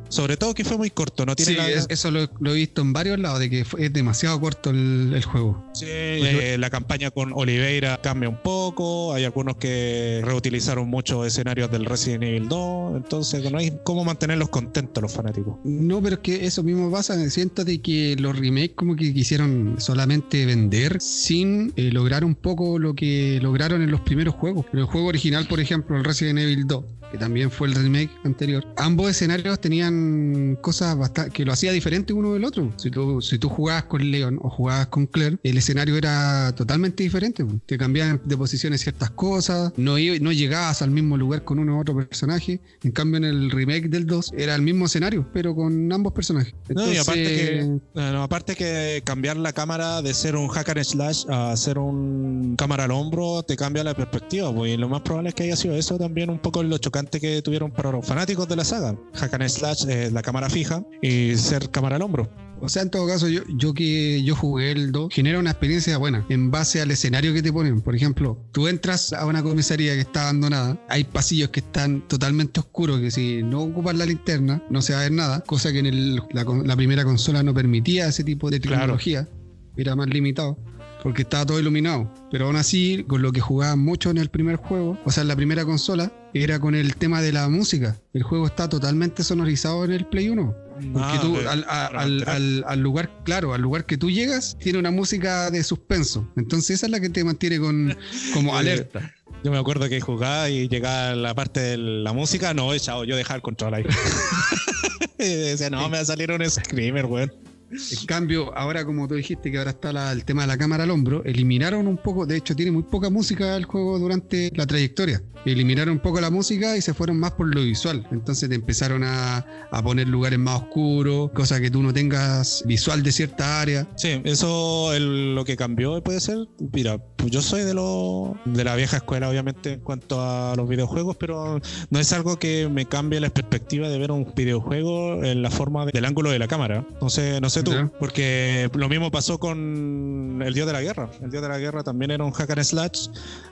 [0.09, 2.55] Sobre todo que fue muy corto, no tiene Sí, la, es- eso lo, lo he
[2.55, 5.63] visto en varios lados, de que fue- es demasiado corto el, el juego.
[5.75, 9.13] Sí, eh, la campaña con Oliveira cambia un poco.
[9.13, 12.95] Hay algunos que reutilizaron muchos escenarios del Resident Evil 2.
[12.97, 15.57] Entonces, no hay cómo mantenerlos contentos los fanáticos.
[15.63, 17.15] No, pero es que eso mismo pasa.
[17.29, 22.79] Siento de que los remakes como que quisieron solamente vender sin eh, lograr un poco
[22.79, 24.65] lo que lograron en los primeros juegos.
[24.73, 28.11] En el juego original, por ejemplo, el Resident Evil 2, que también fue el remake
[28.23, 32.71] anterior, ambos escenarios tenían cosas bastante que lo hacía diferente uno del otro.
[32.77, 37.03] Si tú, si tú jugabas con Leon o jugabas con Claire, el escenario era totalmente
[37.03, 37.43] diferente.
[37.43, 37.57] pues.
[37.65, 41.81] Te cambiaban de posiciones ciertas cosas, no, no llegabas al mismo lugar con uno u
[41.81, 42.59] otro personaje.
[42.83, 46.53] En cambio, en el remake del 2 era el mismo escenario, pero con ambos personajes.
[46.69, 50.83] No, y aparte que, bueno, aparte que cambiar la cámara de ser un hack and
[50.83, 55.01] slash a ser un cámara al hombro te cambia la perspectiva, pues, y lo más
[55.01, 58.05] probable es que haya sido eso también un poco lo chocante que tuvieron para los
[58.05, 58.95] fanáticos de la saga.
[59.13, 62.29] Hack and slash, eh, la cámara fija y ser cámara al hombro.
[62.61, 65.97] O sea, en todo caso, yo, yo que yo jugué el 2, genera una experiencia
[65.97, 67.79] buena en base al escenario que te ponen.
[67.79, 72.59] Por ejemplo, tú entras a una comisaría que está abandonada, hay pasillos que están totalmente
[72.59, 75.79] oscuros, que si no ocupas la linterna no se va a ver nada, cosa que
[75.79, 78.81] en el- la, primera consola no permitía ese tipo de Claro.
[78.81, 79.29] tecnología,
[79.77, 80.57] era más limitado.
[81.03, 82.11] Porque estaba todo iluminado.
[82.31, 85.27] Pero aún así, con lo que jugaban mucho en el primer juego, o sea, en
[85.29, 87.95] la primera consola, era con el tema de la música.
[88.13, 90.55] El juego está totalmente sonorizado en el Play 1.
[90.93, 94.55] Porque Ah, tú al, a- al- al- al lugar, claro, al lugar que tú llegas,
[94.59, 96.25] tiene una música de suspenso.
[96.37, 97.97] Entonces esa es la que te mantiene con
[98.33, 99.13] como alerta.
[99.43, 103.15] Yo me acuerdo que jugaba y llegaba la parte de la música, no, chao, yo
[103.17, 103.83] dejaba el control ahí.
[105.19, 107.31] y decía, no, me va a salir un screamer, weón.
[107.71, 110.83] En cambio, ahora como tú dijiste que ahora está la- el tema de la cámara
[110.85, 114.65] al hombro, eliminaron un poco, de hecho tiene muy poca música el juego durante la
[114.65, 115.21] trayectoria.
[115.45, 118.05] Eliminaron un poco la música y se fueron más por lo visual.
[118.11, 123.03] Entonces te empezaron a, a poner lugares más oscuros, cosa que tú no tengas visual
[123.03, 123.87] de cierta área.
[123.95, 126.39] Sí, eso es lo que cambió puede ser.
[126.73, 130.67] Mira, pues yo soy de lo, de la vieja escuela, obviamente, en cuanto a los
[130.67, 135.41] videojuegos, pero no es algo que me cambie la perspectiva de ver un videojuego en
[135.41, 136.85] la forma de- del ángulo de la cámara.
[137.01, 141.09] No sé, sé tú, porque lo mismo pasó con El Dios de la Guerra.
[141.21, 143.07] El Dios de la Guerra también era un hack and slash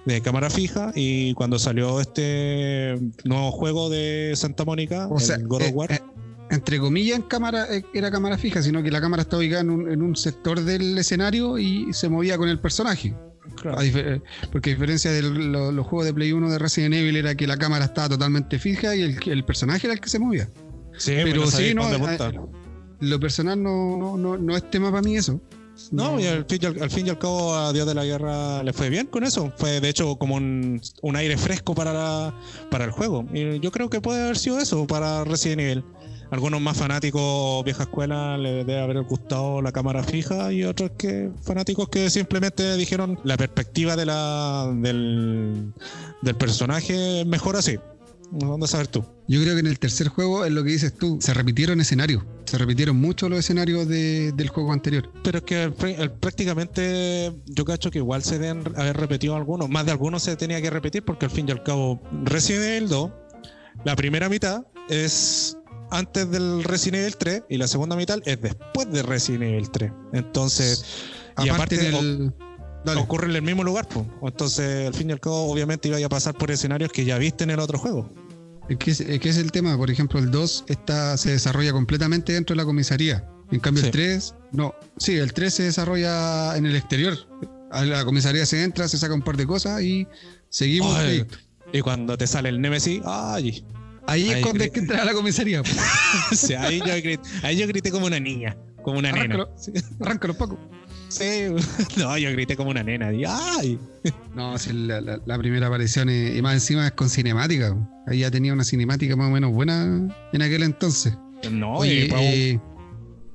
[0.06, 5.62] de cámara fija y cuando salió este nuevo juego de Santa Mónica, O sea, God
[5.62, 6.02] of eh, War, eh,
[6.50, 9.70] entre comillas, en cámara, eh, era cámara fija, sino que la cámara está ubicada en
[9.70, 13.14] un, en un sector del escenario y se movía con el personaje.
[13.62, 13.80] claro.
[13.80, 17.18] A difer- porque a diferencia de lo- los juegos de Play 1 de Resident Evil
[17.18, 20.20] era que la cámara estaba totalmente fija y el, el personaje era el que se
[20.20, 20.50] movía.
[20.98, 21.84] sí, pero sí, no.
[23.00, 25.40] Lo personal no, no, no, no es tema para mí eso.
[25.92, 28.04] No, y al fin, y al, al fin y al cabo a Dios de la
[28.04, 29.54] Guerra le fue bien con eso.
[29.58, 32.34] Fue de hecho como un, un aire fresco para, la-
[32.72, 33.26] para el juego.
[33.32, 35.84] Y yo creo que puede haber sido eso para Resident Evil.
[36.32, 41.30] algunos más fanáticos vieja escuela les debe haber gustado la cámara fija y otros que
[41.44, 45.74] fanáticos que simplemente dijeron la perspectiva de la del,
[46.24, 47.78] del personaje es mejor así.
[48.32, 49.06] ¿Dónde a saber tú?
[49.28, 52.24] Yo creo que en el tercer juego es lo que dices tú, se repitieron escenarios,
[52.46, 55.12] se repitieron mucho los escenarios del juego anterior.
[55.24, 55.70] Pero es que
[56.20, 60.62] prácticamente yo cacho que igual se deben haber repetido algunos, más de algunos se tenía
[60.62, 63.12] que repetir porque al fin y al cabo Resident Evil 2,
[63.86, 65.58] la primera mitad es
[65.90, 69.92] antes del Resident Evil 3 y la segunda mitad es después de Resident Evil 3.
[70.14, 70.86] Entonces,
[71.44, 72.34] y aparte del...
[72.96, 74.06] ocurre en el mismo lugar, pues.
[74.22, 77.44] Entonces, al fin y al cabo, obviamente iba a pasar por escenarios que ya viste
[77.44, 78.12] en el otro juego.
[78.70, 82.54] Es que es, es el tema, por ejemplo, el 2 está, se desarrolla completamente dentro
[82.54, 83.28] de la comisaría.
[83.52, 87.18] En cambio, el 3, no, sí, el 3 se desarrolla en el exterior.
[87.72, 90.08] A la comisaría se entra, se saca un par de cosas y
[90.50, 90.98] seguimos.
[91.72, 93.66] y cuando te sale el Nemesis, ¡ay!
[94.06, 95.62] Ahí, es cuando hay que entrar a la comisaría.
[96.32, 99.48] sí, ahí, yo grité, ahí yo grité como una niña, como una nena.
[100.00, 100.58] Arráncalo, Paco.
[101.10, 101.48] Sí,
[101.98, 103.12] no, yo grité como una nena.
[103.28, 103.80] ¡Ay!
[104.36, 107.76] No, sí, la, primera aparición y más encima es con cinemática.
[108.06, 111.18] Ahí ya tenía una cinemática más o menos buena en aquel entonces.
[111.52, 112.08] No, y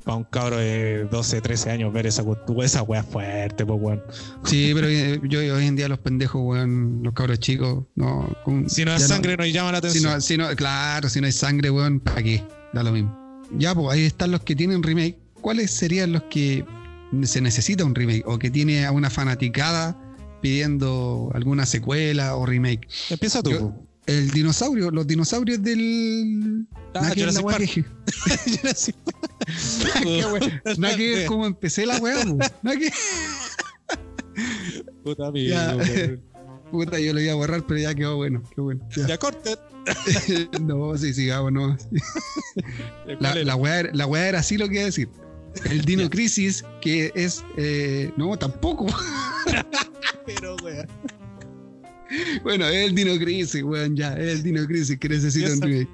[0.05, 2.25] para un cabro de 12, 13 años ver esa
[2.63, 4.03] esa wea fuerte, pues weón.
[4.45, 8.29] Sí, pero eh, yo, hoy en día los pendejos, weón, los cabros chicos, no.
[8.67, 10.21] si no hay sangre, no, llama la atención.
[10.21, 12.43] Si no, claro, si no hay sangre, weón, ¿para qué?
[12.73, 13.17] Da lo mismo.
[13.57, 15.19] Ya, pues ahí están los que tienen remake.
[15.41, 16.65] ¿Cuáles serían los que
[17.25, 19.97] se necesita un remake o que tiene a una fanaticada
[20.41, 22.89] pidiendo alguna secuela o remake?
[23.11, 23.75] Empieza tú.
[24.07, 26.67] El dinosaurio, los dinosaurios del.
[26.95, 27.13] Ah,
[30.77, 32.91] Nada que ver cómo empecé la weá, Nada que.
[35.05, 35.57] Puta amigo.
[36.73, 38.43] Puta, yo lo iba a borrar, pero ya quedó bueno.
[38.55, 38.85] Qué bueno.
[38.97, 39.57] Ya, ya corte.
[40.63, 41.77] no, sí, sigamos, no.
[43.21, 45.09] la, la, weá, la weá era así lo que iba a decir.
[45.71, 47.45] El Dino Crisis, que es.
[47.57, 48.87] Eh, no, tampoco.
[50.27, 50.87] pero, weá.
[52.43, 54.15] Bueno, es el Dino Crisis, weón, ya.
[54.15, 55.89] Es el Dino Crisis que necesita un remake.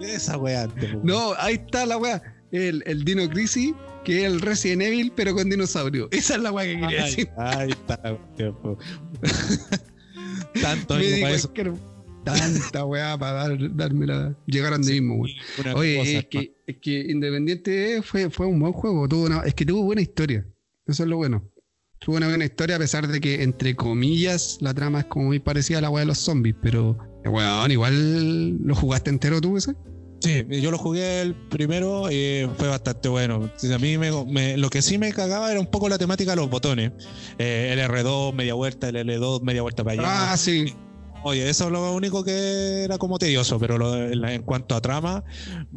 [0.00, 0.68] Esa weá.
[1.02, 2.22] No, ahí está la weá.
[2.50, 6.08] El, el Dino Crisis, que es el Resident Evil, pero con dinosaurio.
[6.10, 7.28] Esa es la weá que quería decir.
[7.36, 8.00] Ahí está,
[10.62, 11.52] Tanto para eso.
[12.24, 14.36] Tanta weá para dar, darme la.
[14.46, 15.76] Llegar a mismo, weón.
[15.76, 19.08] Oye, es, que, es que Independiente fue, fue un buen juego.
[19.08, 20.46] Tuvo una, es que tuvo buena historia.
[20.86, 21.50] Eso es lo bueno.
[22.00, 25.40] Tuvo una buena historia a pesar de que, entre comillas, la trama es como muy
[25.40, 29.74] parecida a la weá de los zombies, pero, weón, igual lo jugaste entero tú, ese.
[30.20, 33.50] Sí, yo lo jugué el primero y fue bastante bueno.
[33.72, 36.50] A mí me, lo que sí me cagaba era un poco la temática de los
[36.50, 36.92] botones.
[37.38, 40.32] Eh, el R2, media vuelta, el L2, media vuelta para allá.
[40.32, 40.74] Ah, sí.
[41.24, 45.24] Oye, eso es lo único que era como tedioso, pero en cuanto a trama,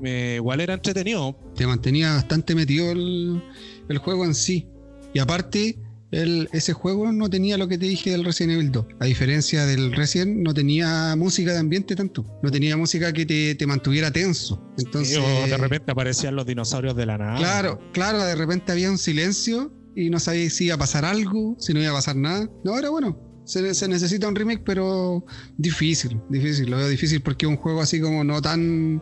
[0.03, 1.37] igual era entretenido.
[1.55, 3.41] Te mantenía bastante metido el,
[3.89, 4.67] el juego en sí.
[5.13, 5.77] Y aparte,
[6.11, 8.85] ese juego no tenía lo que te dije del Resident Evil 2.
[8.99, 12.25] A diferencia del Resident, no tenía música de ambiente tanto.
[12.43, 14.61] No tenía música que te, mantuviera tenso.
[14.77, 15.19] Entonces,
[15.49, 17.37] de repente aparecían los dinosaurios de la nada.
[17.37, 21.55] Claro, claro, de repente había un silencio y no sabías si iba a pasar algo,
[21.59, 22.49] si no iba a pasar nada.
[22.63, 23.30] No, era bueno.
[23.43, 25.25] Se, se, necesita un remake, pero
[25.57, 26.69] difícil, difícil.
[26.69, 29.01] Lo veo difícil porque es un juego así como no tan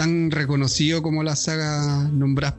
[0.00, 2.54] tan reconocido como la saga nombras,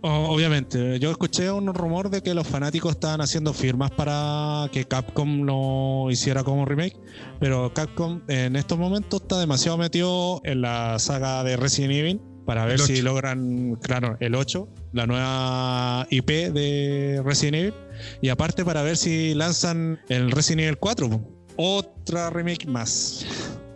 [0.00, 5.42] Obviamente, yo escuché un rumor de que los fanáticos estaban haciendo firmas para que Capcom
[5.42, 6.96] lo hiciera como remake,
[7.38, 12.64] pero Capcom en estos momentos está demasiado metido en la saga de Resident Evil para
[12.64, 14.66] ver si logran, claro, el 8,
[14.96, 17.74] la nueva IP de Resident Evil,
[18.22, 21.20] y aparte para ver si lanzan el Resident Evil 4,
[21.56, 23.26] otra remake más.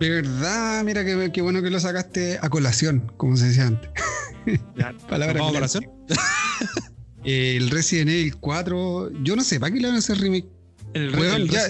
[0.00, 0.82] ¿Verdad?
[0.82, 3.90] Mira qué, bueno que lo sacaste a colación, como se decía antes.
[5.08, 5.84] ¿Palabra a colación?
[7.24, 10.48] el Resident Evil 4, yo no sé, ¿para qué le van a hacer remake?
[10.92, 11.68] El, ya,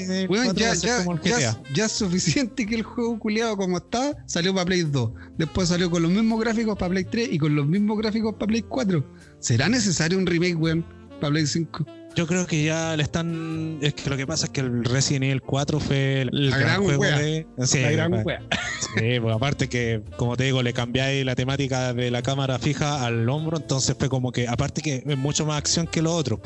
[1.74, 5.10] ya, es suficiente que el juego culiado como está salió para Play 2.
[5.36, 8.46] Después salió con los mismos gráficos para Play 3 y con los mismos gráficos para
[8.46, 9.04] Play 4.
[9.38, 10.84] ¿Será necesario un remake, weón,
[11.20, 11.99] para Play 5?
[12.16, 13.78] Yo creo que ya le están.
[13.80, 17.04] Es que lo que pasa es que el Resident Evil 4 fue el, gran, juego
[17.04, 17.46] de.
[17.64, 18.42] Sí, la gran wea.
[18.96, 23.04] Sí, pues aparte que, como te digo, le cambiáis la temática de la cámara fija
[23.04, 26.40] al hombro, entonces fue como que, aparte que es mucho más acción que lo otro.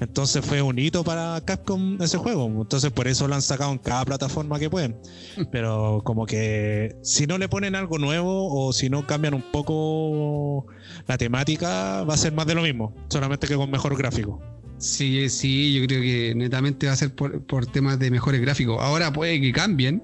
[0.00, 2.46] Entonces fue un hito para Capcom ese juego.
[2.46, 4.96] Entonces por eso lo han sacado en cada plataforma que pueden.
[5.52, 10.66] Pero como que si no le ponen algo nuevo o si no cambian un poco
[11.06, 14.40] la temática, va a ser más de lo mismo, solamente que con mejor gráfico.
[14.84, 18.76] Sí, sí, yo creo que netamente va a ser por, temas de mejores gráficos.
[18.80, 20.02] Ahora puede que cambien,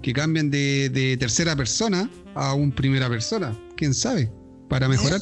[0.00, 4.32] que cambien de, tercera persona a un primera persona, quién sabe.
[4.70, 5.20] para mejorar.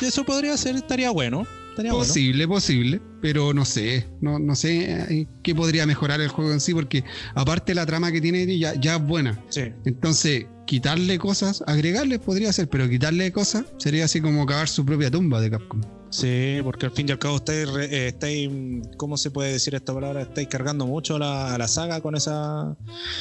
[0.00, 1.46] Eso podría ser, estaría bueno.
[1.70, 2.06] Estaría bueno.
[2.06, 6.60] Posible, posible, pero no sé, no, no sé eh, qué podría mejorar el juego en
[6.60, 7.02] sí, porque
[7.34, 9.42] aparte la trama que tiene ya, ya es buena.
[9.48, 9.62] Sí.
[9.84, 15.10] Entonces, quitarle cosas, agregarle podría ser, pero quitarle cosas sería así como cavar su propia
[15.10, 15.80] tumba de Capcom.
[16.14, 18.48] Sí, porque al fin y al cabo estáis, eh, estáis,
[18.96, 20.22] ¿cómo se puede decir esta palabra?
[20.22, 22.76] Estáis cargando mucho la, saga con esa...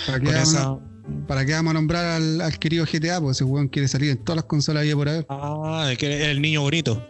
[0.05, 0.63] ¿Para qué, Con vamos, esa...
[0.69, 0.79] a,
[1.27, 3.19] para qué vamos a nombrar al, al querido GTA?
[3.19, 5.25] Pues ese weón quiere salir en todas las consolas por haber.
[5.29, 7.03] Ah, es que el niño bonito.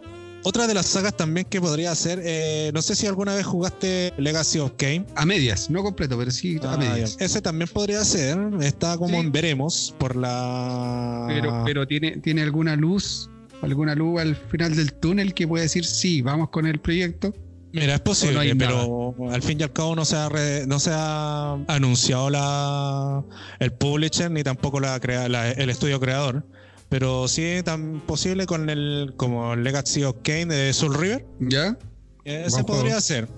[0.46, 4.12] Otra de las sagas también que podría ser, eh, no sé si alguna vez jugaste
[4.18, 5.06] Legacy of Kain.
[5.16, 7.16] A medias, no completo, pero sí a Ah, medias.
[7.18, 9.26] Ese también podría ser, está como Sí.
[9.26, 11.24] en veremos por la...
[11.28, 13.30] Pero, pero tiene, tiene alguna luz,
[13.64, 17.34] alguna luz al final del túnel que puede decir sí, vamos con el proyecto.
[17.72, 20.78] Mira, es posible, no pero al fin y al cabo no se ha, re- no
[20.78, 23.24] se ha anunciado la,
[23.58, 26.46] el publisher ni tampoco la, crea- la- el estudio creador.
[26.88, 31.26] Pero sí tan posible con el como Legacy of Kane de Soul River.
[31.40, 31.76] ¿Ya?
[32.24, 33.00] Buen podría juego.
[33.00, 33.28] ser.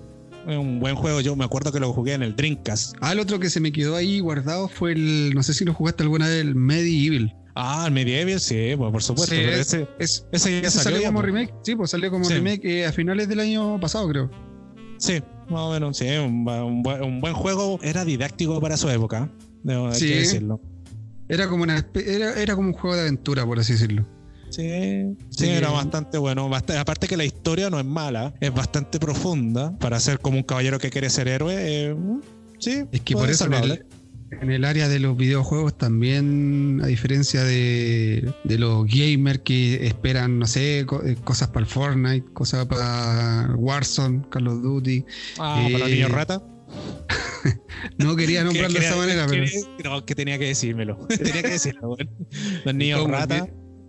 [0.47, 1.19] Es un buen juego.
[1.21, 2.95] Yo me acuerdo que lo jugué en el Dreamcast.
[3.01, 5.73] Ah, el otro que se me quedó ahí guardado fue el, no sé si lo
[5.73, 7.35] jugaste alguna vez, el Medieval.
[7.59, 9.33] Ah, el Medieval, sí, pues, por supuesto.
[9.33, 10.97] Sí, pero es- ese, Es, ese ya ese salió.
[10.97, 11.25] salió como pues.
[11.25, 12.33] remake, sí, pues salió como Sí.
[12.35, 14.29] remake eh, a finales del año pasado, creo.
[14.99, 15.97] Sí, más o menos.
[15.97, 17.79] Sí, un, bu- un buen, un buen juego.
[17.81, 19.29] Era didáctico para su época.
[19.63, 20.61] Debo- hay que decirlo.
[21.29, 24.05] Era como una era, era como un juego de aventura, por así decirlo.
[24.49, 24.61] Sí,
[25.29, 25.49] sí, Sí.
[25.49, 26.49] era bastante bueno.
[26.55, 30.79] Aparte que la historia no es mala, es bastante profunda para ser como un caballero
[30.79, 31.55] que quiere ser héroe.
[31.57, 31.95] eh,
[32.59, 33.73] sí, Es que por eso en salvable.
[33.73, 33.85] el,
[34.31, 40.39] en el área de los videojuegos también, a diferencia de, de los gamers que esperan,
[40.39, 45.05] no sé, co- eh, cosas para el Fortnite, cosas para Warzone, Call of Duty.
[45.39, 46.41] Ah, para los eh, niños rata.
[47.97, 49.89] No quería nombrarlo de esa manera, que- pero.
[49.95, 50.97] No, que tenía que decírmelo.
[51.07, 52.09] tenía que decirlo, weón.
[52.65, 53.47] Los niños ¿Cómo rata.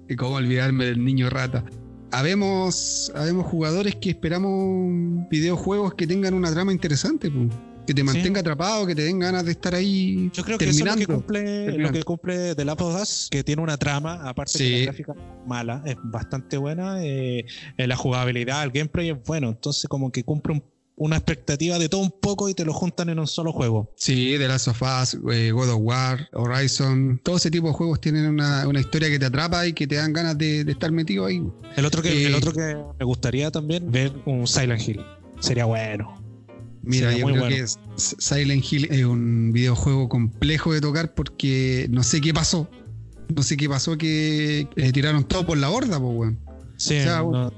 [0.09, 1.65] y cómo olvidarme del niño rata.
[2.13, 7.49] Habemos, habemos jugadores que esperamos videojuegos que tengan una trama interesante, pu.
[7.89, 10.85] Que te mantenga atrapado, que te den ganas de estar ahí Yo creo que eso
[10.85, 14.29] es lo que cumple, lo que cumple The Last of Us, que tiene una trama,
[14.29, 14.65] aparte Sí.
[14.65, 15.15] que la gráfica
[15.47, 17.47] mala, es bastante buena, eh,
[17.79, 20.65] eh, la jugabilidad, el gameplay es bueno, entonces como que cumple un-
[20.97, 23.91] una expectativa de todo un poco y te lo juntan en un solo juego.
[23.97, 28.03] Sí, The Last of Us, eh, God of War, Horizon, todo ese tipo de juegos
[28.03, 30.93] tienen una, una historia que te atrapa y que te dan ganas de, de estar
[30.93, 31.41] metido ahí.
[31.77, 35.01] El otro que, Eh, el otro que me gustaría también ver un Silent Hill.
[35.41, 36.18] Sería bueno.
[36.89, 37.55] Mira, yo creo bueno.
[37.57, 37.65] que
[37.97, 42.69] Silent Hill es un videojuego complejo de tocar porque no sé qué pasó.
[43.35, 46.39] No sé qué pasó que eh, tiraron todo por la borda, pues, weón.
[46.77, 47.53] Sí, O sea, no,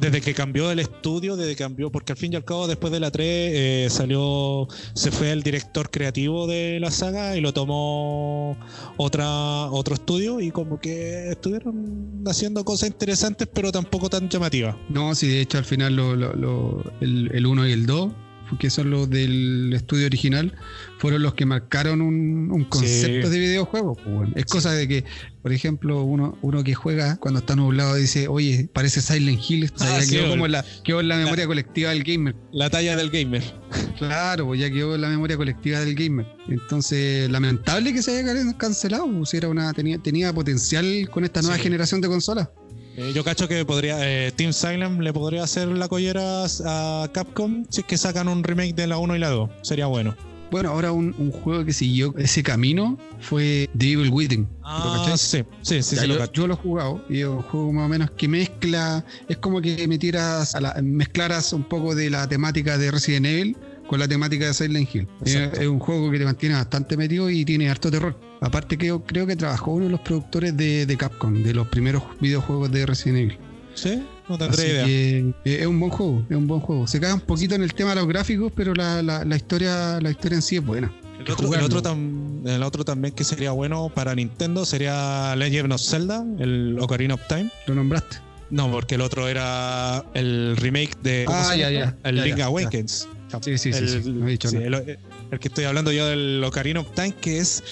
[0.00, 2.92] desde que cambió el estudio, desde que cambió, porque al fin y al cabo después
[2.92, 7.52] de la 3 eh, salió, se fue el director creativo de la saga y lo
[7.52, 8.56] tomó
[8.96, 14.74] otra, otro estudio y como que estuvieron haciendo cosas interesantes pero tampoco tan llamativas.
[14.88, 18.12] No, sí, de hecho al final lo- lo- lo- el, 1 y el 2,
[18.58, 20.54] que son los del estudio original,
[20.98, 23.32] fueron los que marcaron un, un concepto Sí.
[23.32, 23.94] de videojuego.
[23.96, 24.30] pues.
[24.34, 24.48] Es Sí.
[24.48, 25.04] cosa de que,
[25.42, 29.98] por ejemplo, uno, uno que juega cuando está nublado dice, oye, parece Silent Hill, Ah,
[29.98, 32.34] ya sí, quedó como en la, quedó en la memoria colectiva del gamer.
[32.52, 33.42] La talla del gamer.
[33.98, 36.26] Claro, pues ya quedó en la memoria colectiva del gamer.
[36.48, 41.24] Entonces, lamentable que se haya can- cancelado, pues, si era una, tenía, tenía potencial con
[41.24, 42.48] esta nueva generación de consolas.
[42.96, 47.64] Eh, yo cacho que podría eh, Team Silent le podría hacer la collera a Capcom
[47.70, 49.50] si es que sacan un remake de la 1 y la 2.
[49.62, 50.14] Sería bueno.
[50.50, 54.46] Bueno, ahora un, un juego que siguió ese camino fue The Evil Within.
[54.62, 57.86] Ah, sí, sí, sí, Ya, sí, yo, lo he jugado y es un juego más
[57.86, 62.28] o menos que mezcla, es como que metieras a la- mezclaras un poco de la
[62.28, 65.08] temática de Resident Evil con la temática de Silent Hill.
[65.24, 65.60] Es, Exacto.
[65.62, 68.18] es un juego que te mantiene bastante metido y tiene harto terror.
[68.42, 71.68] Aparte que yo creo que trabajó uno de los productores de, de Capcom, de los
[71.68, 73.38] primeros videojuegos de Resident Evil.
[73.74, 74.84] Sí, no Así tendré idea.
[74.84, 76.86] que eh, es un buen juego, es un buen juego.
[76.86, 79.98] Se cae un poquito en el tema de los gráficos, pero la, la- la historia,
[80.00, 80.92] la historia en sí es buena.
[81.16, 81.66] El otro, el, jugarlo.
[81.66, 86.76] otro tam- el otro también que sería bueno para Nintendo sería Legend of Zelda, el
[86.80, 87.48] Ocarina of Time.
[87.68, 88.16] Lo nombraste.
[88.50, 92.40] No, porque el otro era el remake de ¿cómo Ah, ya, ya, el ya, Link
[92.40, 93.08] Awakens.
[93.40, 94.98] Sí, sí, sí, el, sí, no he dicho sí, el-
[95.30, 97.62] el que estoy hablando yo del Ocarina of Time, que es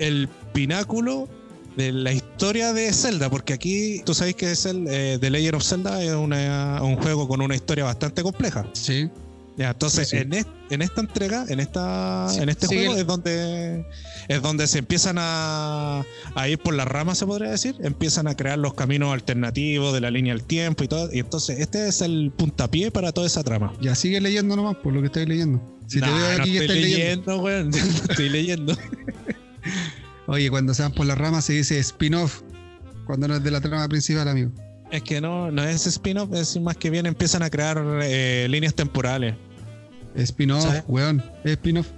[0.00, 1.28] el pináculo
[1.76, 5.54] de la historia de Zelda, porque aquí tú sabes que es el eh, The Legend
[5.54, 8.66] of Zelda es una- un juego con una historia bastante compleja.
[8.72, 9.08] Sí.
[9.56, 10.22] Ya, entonces Sí, sí.
[10.22, 13.84] En, est- en esta entrega, en esta, Sí, en este juego el- es donde
[14.28, 18.34] es donde se empiezan a, a ir por las ramas, se podría decir, empiezan a
[18.36, 22.00] crear los caminos alternativos de la línea del tiempo y todo, y entonces este es
[22.00, 23.72] el puntapié para toda esa trama.
[23.82, 25.60] Ya sigue leyendo nomás por lo que estáis leyendo.
[25.88, 27.42] Si te veo no aquí que estoy leyendo.
[27.42, 28.76] leyendo, no estoy leyendo.
[30.26, 32.42] Oye, cuando se van por las ramas se dice spin-off.
[33.06, 34.50] Cuando no es de la trama principal, amigo.
[34.90, 38.74] Es que no, no es spin-off, es más que bien empiezan a crear eh, líneas
[38.74, 39.34] temporales.
[40.14, 41.22] Spin-off, weón.
[41.44, 41.88] Spin-off.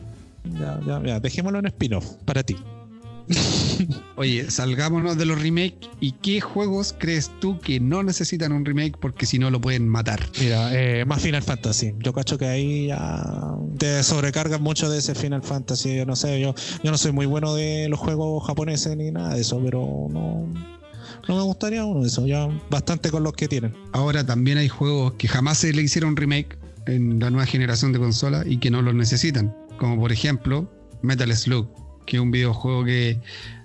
[0.58, 2.56] Ya, ya, ya, dejémoslo en spin-off para ti.
[4.16, 5.88] Oye, salgámonos de los remakes.
[6.00, 9.88] ¿Y qué juegos crees tú que no necesitan un remake porque si no lo pueden
[9.88, 10.20] matar?
[10.40, 11.94] Mira, eh, más Final Fantasy.
[11.98, 15.96] Yo cacho que ahí ya te sobrecargas mucho de ese Final Fantasy.
[15.96, 19.34] Yo no sé, yo, yo no soy muy bueno de los juegos japoneses ni nada
[19.34, 20.46] de eso, pero no,
[21.28, 22.26] no me gustaría uno de esos.
[22.26, 23.74] Ya bastante con los que tienen.
[23.92, 27.98] Ahora también hay juegos que jamás se le hicieron remake en la nueva generación de
[27.98, 29.56] consolas y que no los necesitan.
[29.78, 30.70] Como por ejemplo
[31.02, 31.68] Metal Slug,
[32.06, 33.20] que es un videojuego que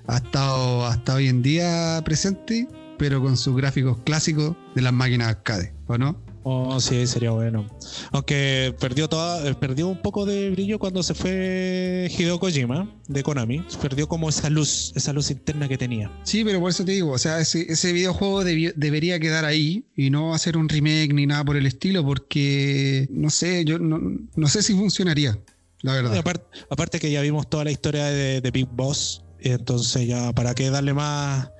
[0.08, 2.68] ha estado hasta hoy en día presente,
[2.98, 6.26] pero con sus gráficos clásicos de las máquinas arcade, ¿o no?
[6.50, 7.68] Oh, sí, sería bueno.
[8.12, 13.22] Aunque perdió toda, eh, perdió un poco de brillo cuando se fue Hideo Kojima de
[13.22, 13.66] Konami.
[13.82, 16.10] Perdió como esa luz, esa luz interna que tenía.
[16.24, 19.84] Sí, pero por eso te digo, o sea, ese, ese videojuego debi- debería quedar ahí
[19.94, 24.00] y no hacer un remake ni nada por el estilo, porque no sé, yo no,
[24.34, 25.38] no sé si funcionaría,
[25.82, 26.17] la verdad.
[26.17, 30.55] aparte, aparte que ya vimos toda la historia de, de Big Boss, entonces ya para
[30.55, 31.51] qué darle más,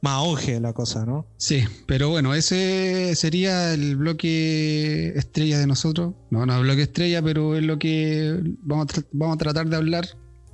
[0.00, 1.26] más auge a la cosa, ¿no?
[1.36, 6.14] Sí, pero bueno, ese sería el bloque estrella de nosotros.
[6.30, 9.76] No, no es bloque estrella, pero es lo que vamos a, vamos a tratar de
[9.76, 10.06] hablar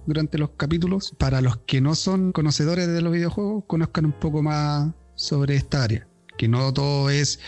[0.07, 1.15] durante los capítulos.
[1.19, 5.85] Para los que no son conocedores de los videojuegos, conozcan un poco más sobre esta
[5.85, 6.09] área.
[6.39, 7.41] Que no todo es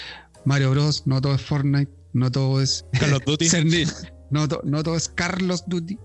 [0.45, 3.49] Mario Bros, no todo es Fortnite, no todo es Call of Duty.
[4.31, 5.99] Ser no, to- no todo es Carlos Duty.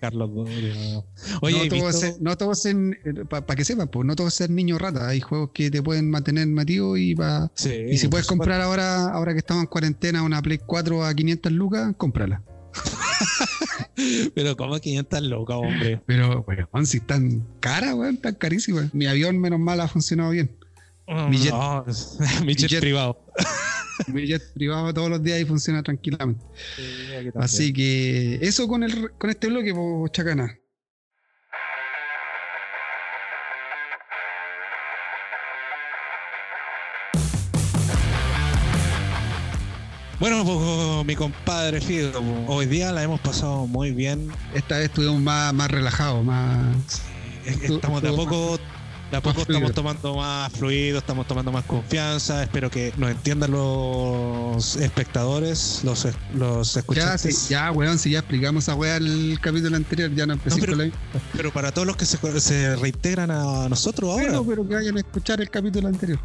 [0.00, 1.04] Carlos Duty, no.
[1.42, 2.68] Oye, no, ¿he todo es, no todo es
[3.28, 5.08] para que sepan, pues no todo es ser niño rata.
[5.08, 7.14] Hay juegos que te pueden mantener metido y
[7.54, 11.14] Sí, y si puedes comprar ahora, ahora que estamos en cuarentena, una Play 4 a
[11.14, 12.42] 500 lucas, cómprala.
[14.34, 16.00] Pero como 500 locas, hombre.
[16.06, 18.92] Pero, weón, si están caras, weón, tan carísimas.
[18.94, 20.54] Mi avión, menos mal, ha funcionado bien.
[21.08, 21.84] Mi jet- No,
[22.44, 23.18] mi jet jet- privado.
[24.12, 26.44] Mi jet privado todos los días y funciona tranquilamente.
[27.36, 30.58] Así que eso con, el, con este bloque, po, Chacana.
[40.18, 44.30] Bueno, pues mi compadre Fido, pues, hoy día la hemos pasado muy bien.
[44.54, 47.02] Esta vez estuvimos más, más relajados, más.
[47.44, 48.58] Es que Tú- Estamos de a poco,
[49.10, 52.42] de a poco estamos tomando más fluido, estamos tomando más confianza.
[52.42, 57.38] Espero que nos entiendan los espectadores, los, los Ya, escuchantes.
[57.38, 60.60] sí, ya, weón, si ya explicamos esa weá el capítulo anterior, ya no empecé No,
[60.60, 60.92] pero- con la
[61.36, 64.96] Pero para todos los que se, se reintegran a nosotros ahora, Bueno, pero que vayan
[64.96, 66.18] a escuchar el capítulo anterior.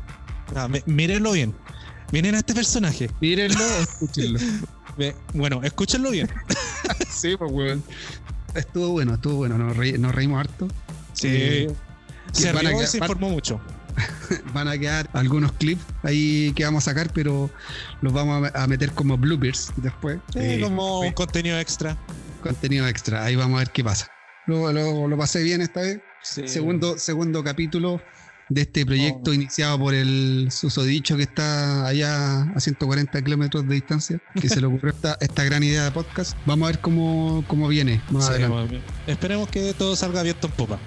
[0.55, 1.53] ah, mírenlo bien.
[2.11, 3.09] Miren a este personaje.
[3.21, 4.39] Mírenlo o escúchenlo.
[5.34, 6.29] Bueno, escúchenlo bien.
[7.09, 7.84] sí, pues, weón.
[8.55, 9.57] Estuvo bueno, estuvo bueno.
[9.57, 10.67] Nos, reí- nos reímos harto.
[11.13, 11.27] Sí.
[11.29, 11.71] Eh,
[12.32, 13.59] se van a se informó mucho.
[14.53, 17.49] Van a quedar algunos clips ahí que vamos a sacar, pero
[18.01, 20.17] los vamos a, meter como bloopers después.
[20.36, 21.97] Eh, Eh, como un contenido extra.
[22.41, 23.25] contenido extra.
[23.25, 24.07] Ahí vamos a ver qué pasa.
[24.47, 25.99] Lo, lo- lo pasé bien esta vez.
[26.23, 26.47] Sí.
[26.47, 28.01] Segundo, segundo capítulo
[28.47, 29.34] de este proyecto Oh.
[29.34, 34.67] iniciado por el susodicho que está allá a 140 kilómetros de distancia, que se le
[34.67, 36.38] ocurrió esta, esta gran idea de podcast.
[36.45, 38.82] Vamos a ver cómo, cómo viene más Sí, adelante.
[39.07, 40.79] Esperemos que todo salga viento en popa.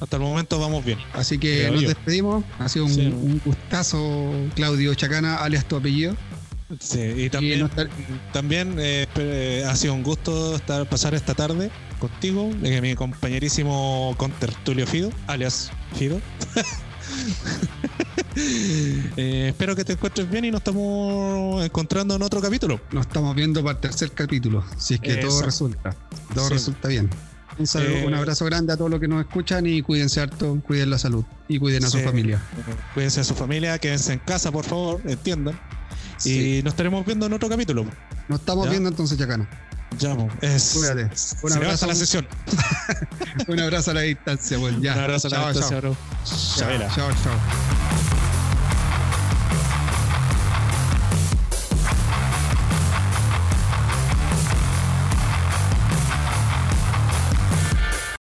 [0.00, 0.98] Hasta el momento vamos bien.
[1.12, 1.88] Así que Creo nos yo.
[1.88, 2.44] despedimos.
[2.58, 3.06] Ha sido un, Sí.
[3.06, 6.16] un gustazo, Claudio Chacana, alias tu apellido.
[6.80, 7.88] Sí, y Y también, no estar-
[8.32, 11.70] también eh, eh, ha sido un gusto estar, pasar esta tarde
[12.00, 16.20] contigo, mi compañerísimo contertulio Fido, alias Fido.
[19.16, 22.80] Eh, espero que te encuentres bien y nos estamos encontrando en otro capítulo.
[22.90, 24.64] nos estamos viendo para el tercer capítulo.
[24.76, 25.94] Si es que todo resulta.
[26.34, 26.54] Todo Sí.
[26.54, 27.08] resulta bien.
[27.58, 30.60] Un, saludo, Eh, un abrazo grande a todos los que nos escuchan y cuídense harto,
[30.66, 32.40] cuiden la salud y cuiden a su familia.
[32.94, 35.58] Cuídense de su familia, quédense en casa, por favor, entiendan.
[36.16, 36.58] Sí.
[36.58, 37.84] Y nos estaremos viendo en otro capítulo.
[38.28, 38.70] Nos estamos ¿Ya?
[38.70, 39.48] viendo entonces, Chacana.
[39.98, 40.72] Ya, po, es.
[40.74, 41.02] Cuídate.
[41.42, 42.26] Un abrazo, pasa la sesión.
[43.48, 44.94] un abrazo a la distancia, pues ya.
[44.94, 45.90] Un abrazo a la Chao, distancia, chao.
[45.92, 45.96] bro.
[46.56, 48.23] Chao, chao, chao.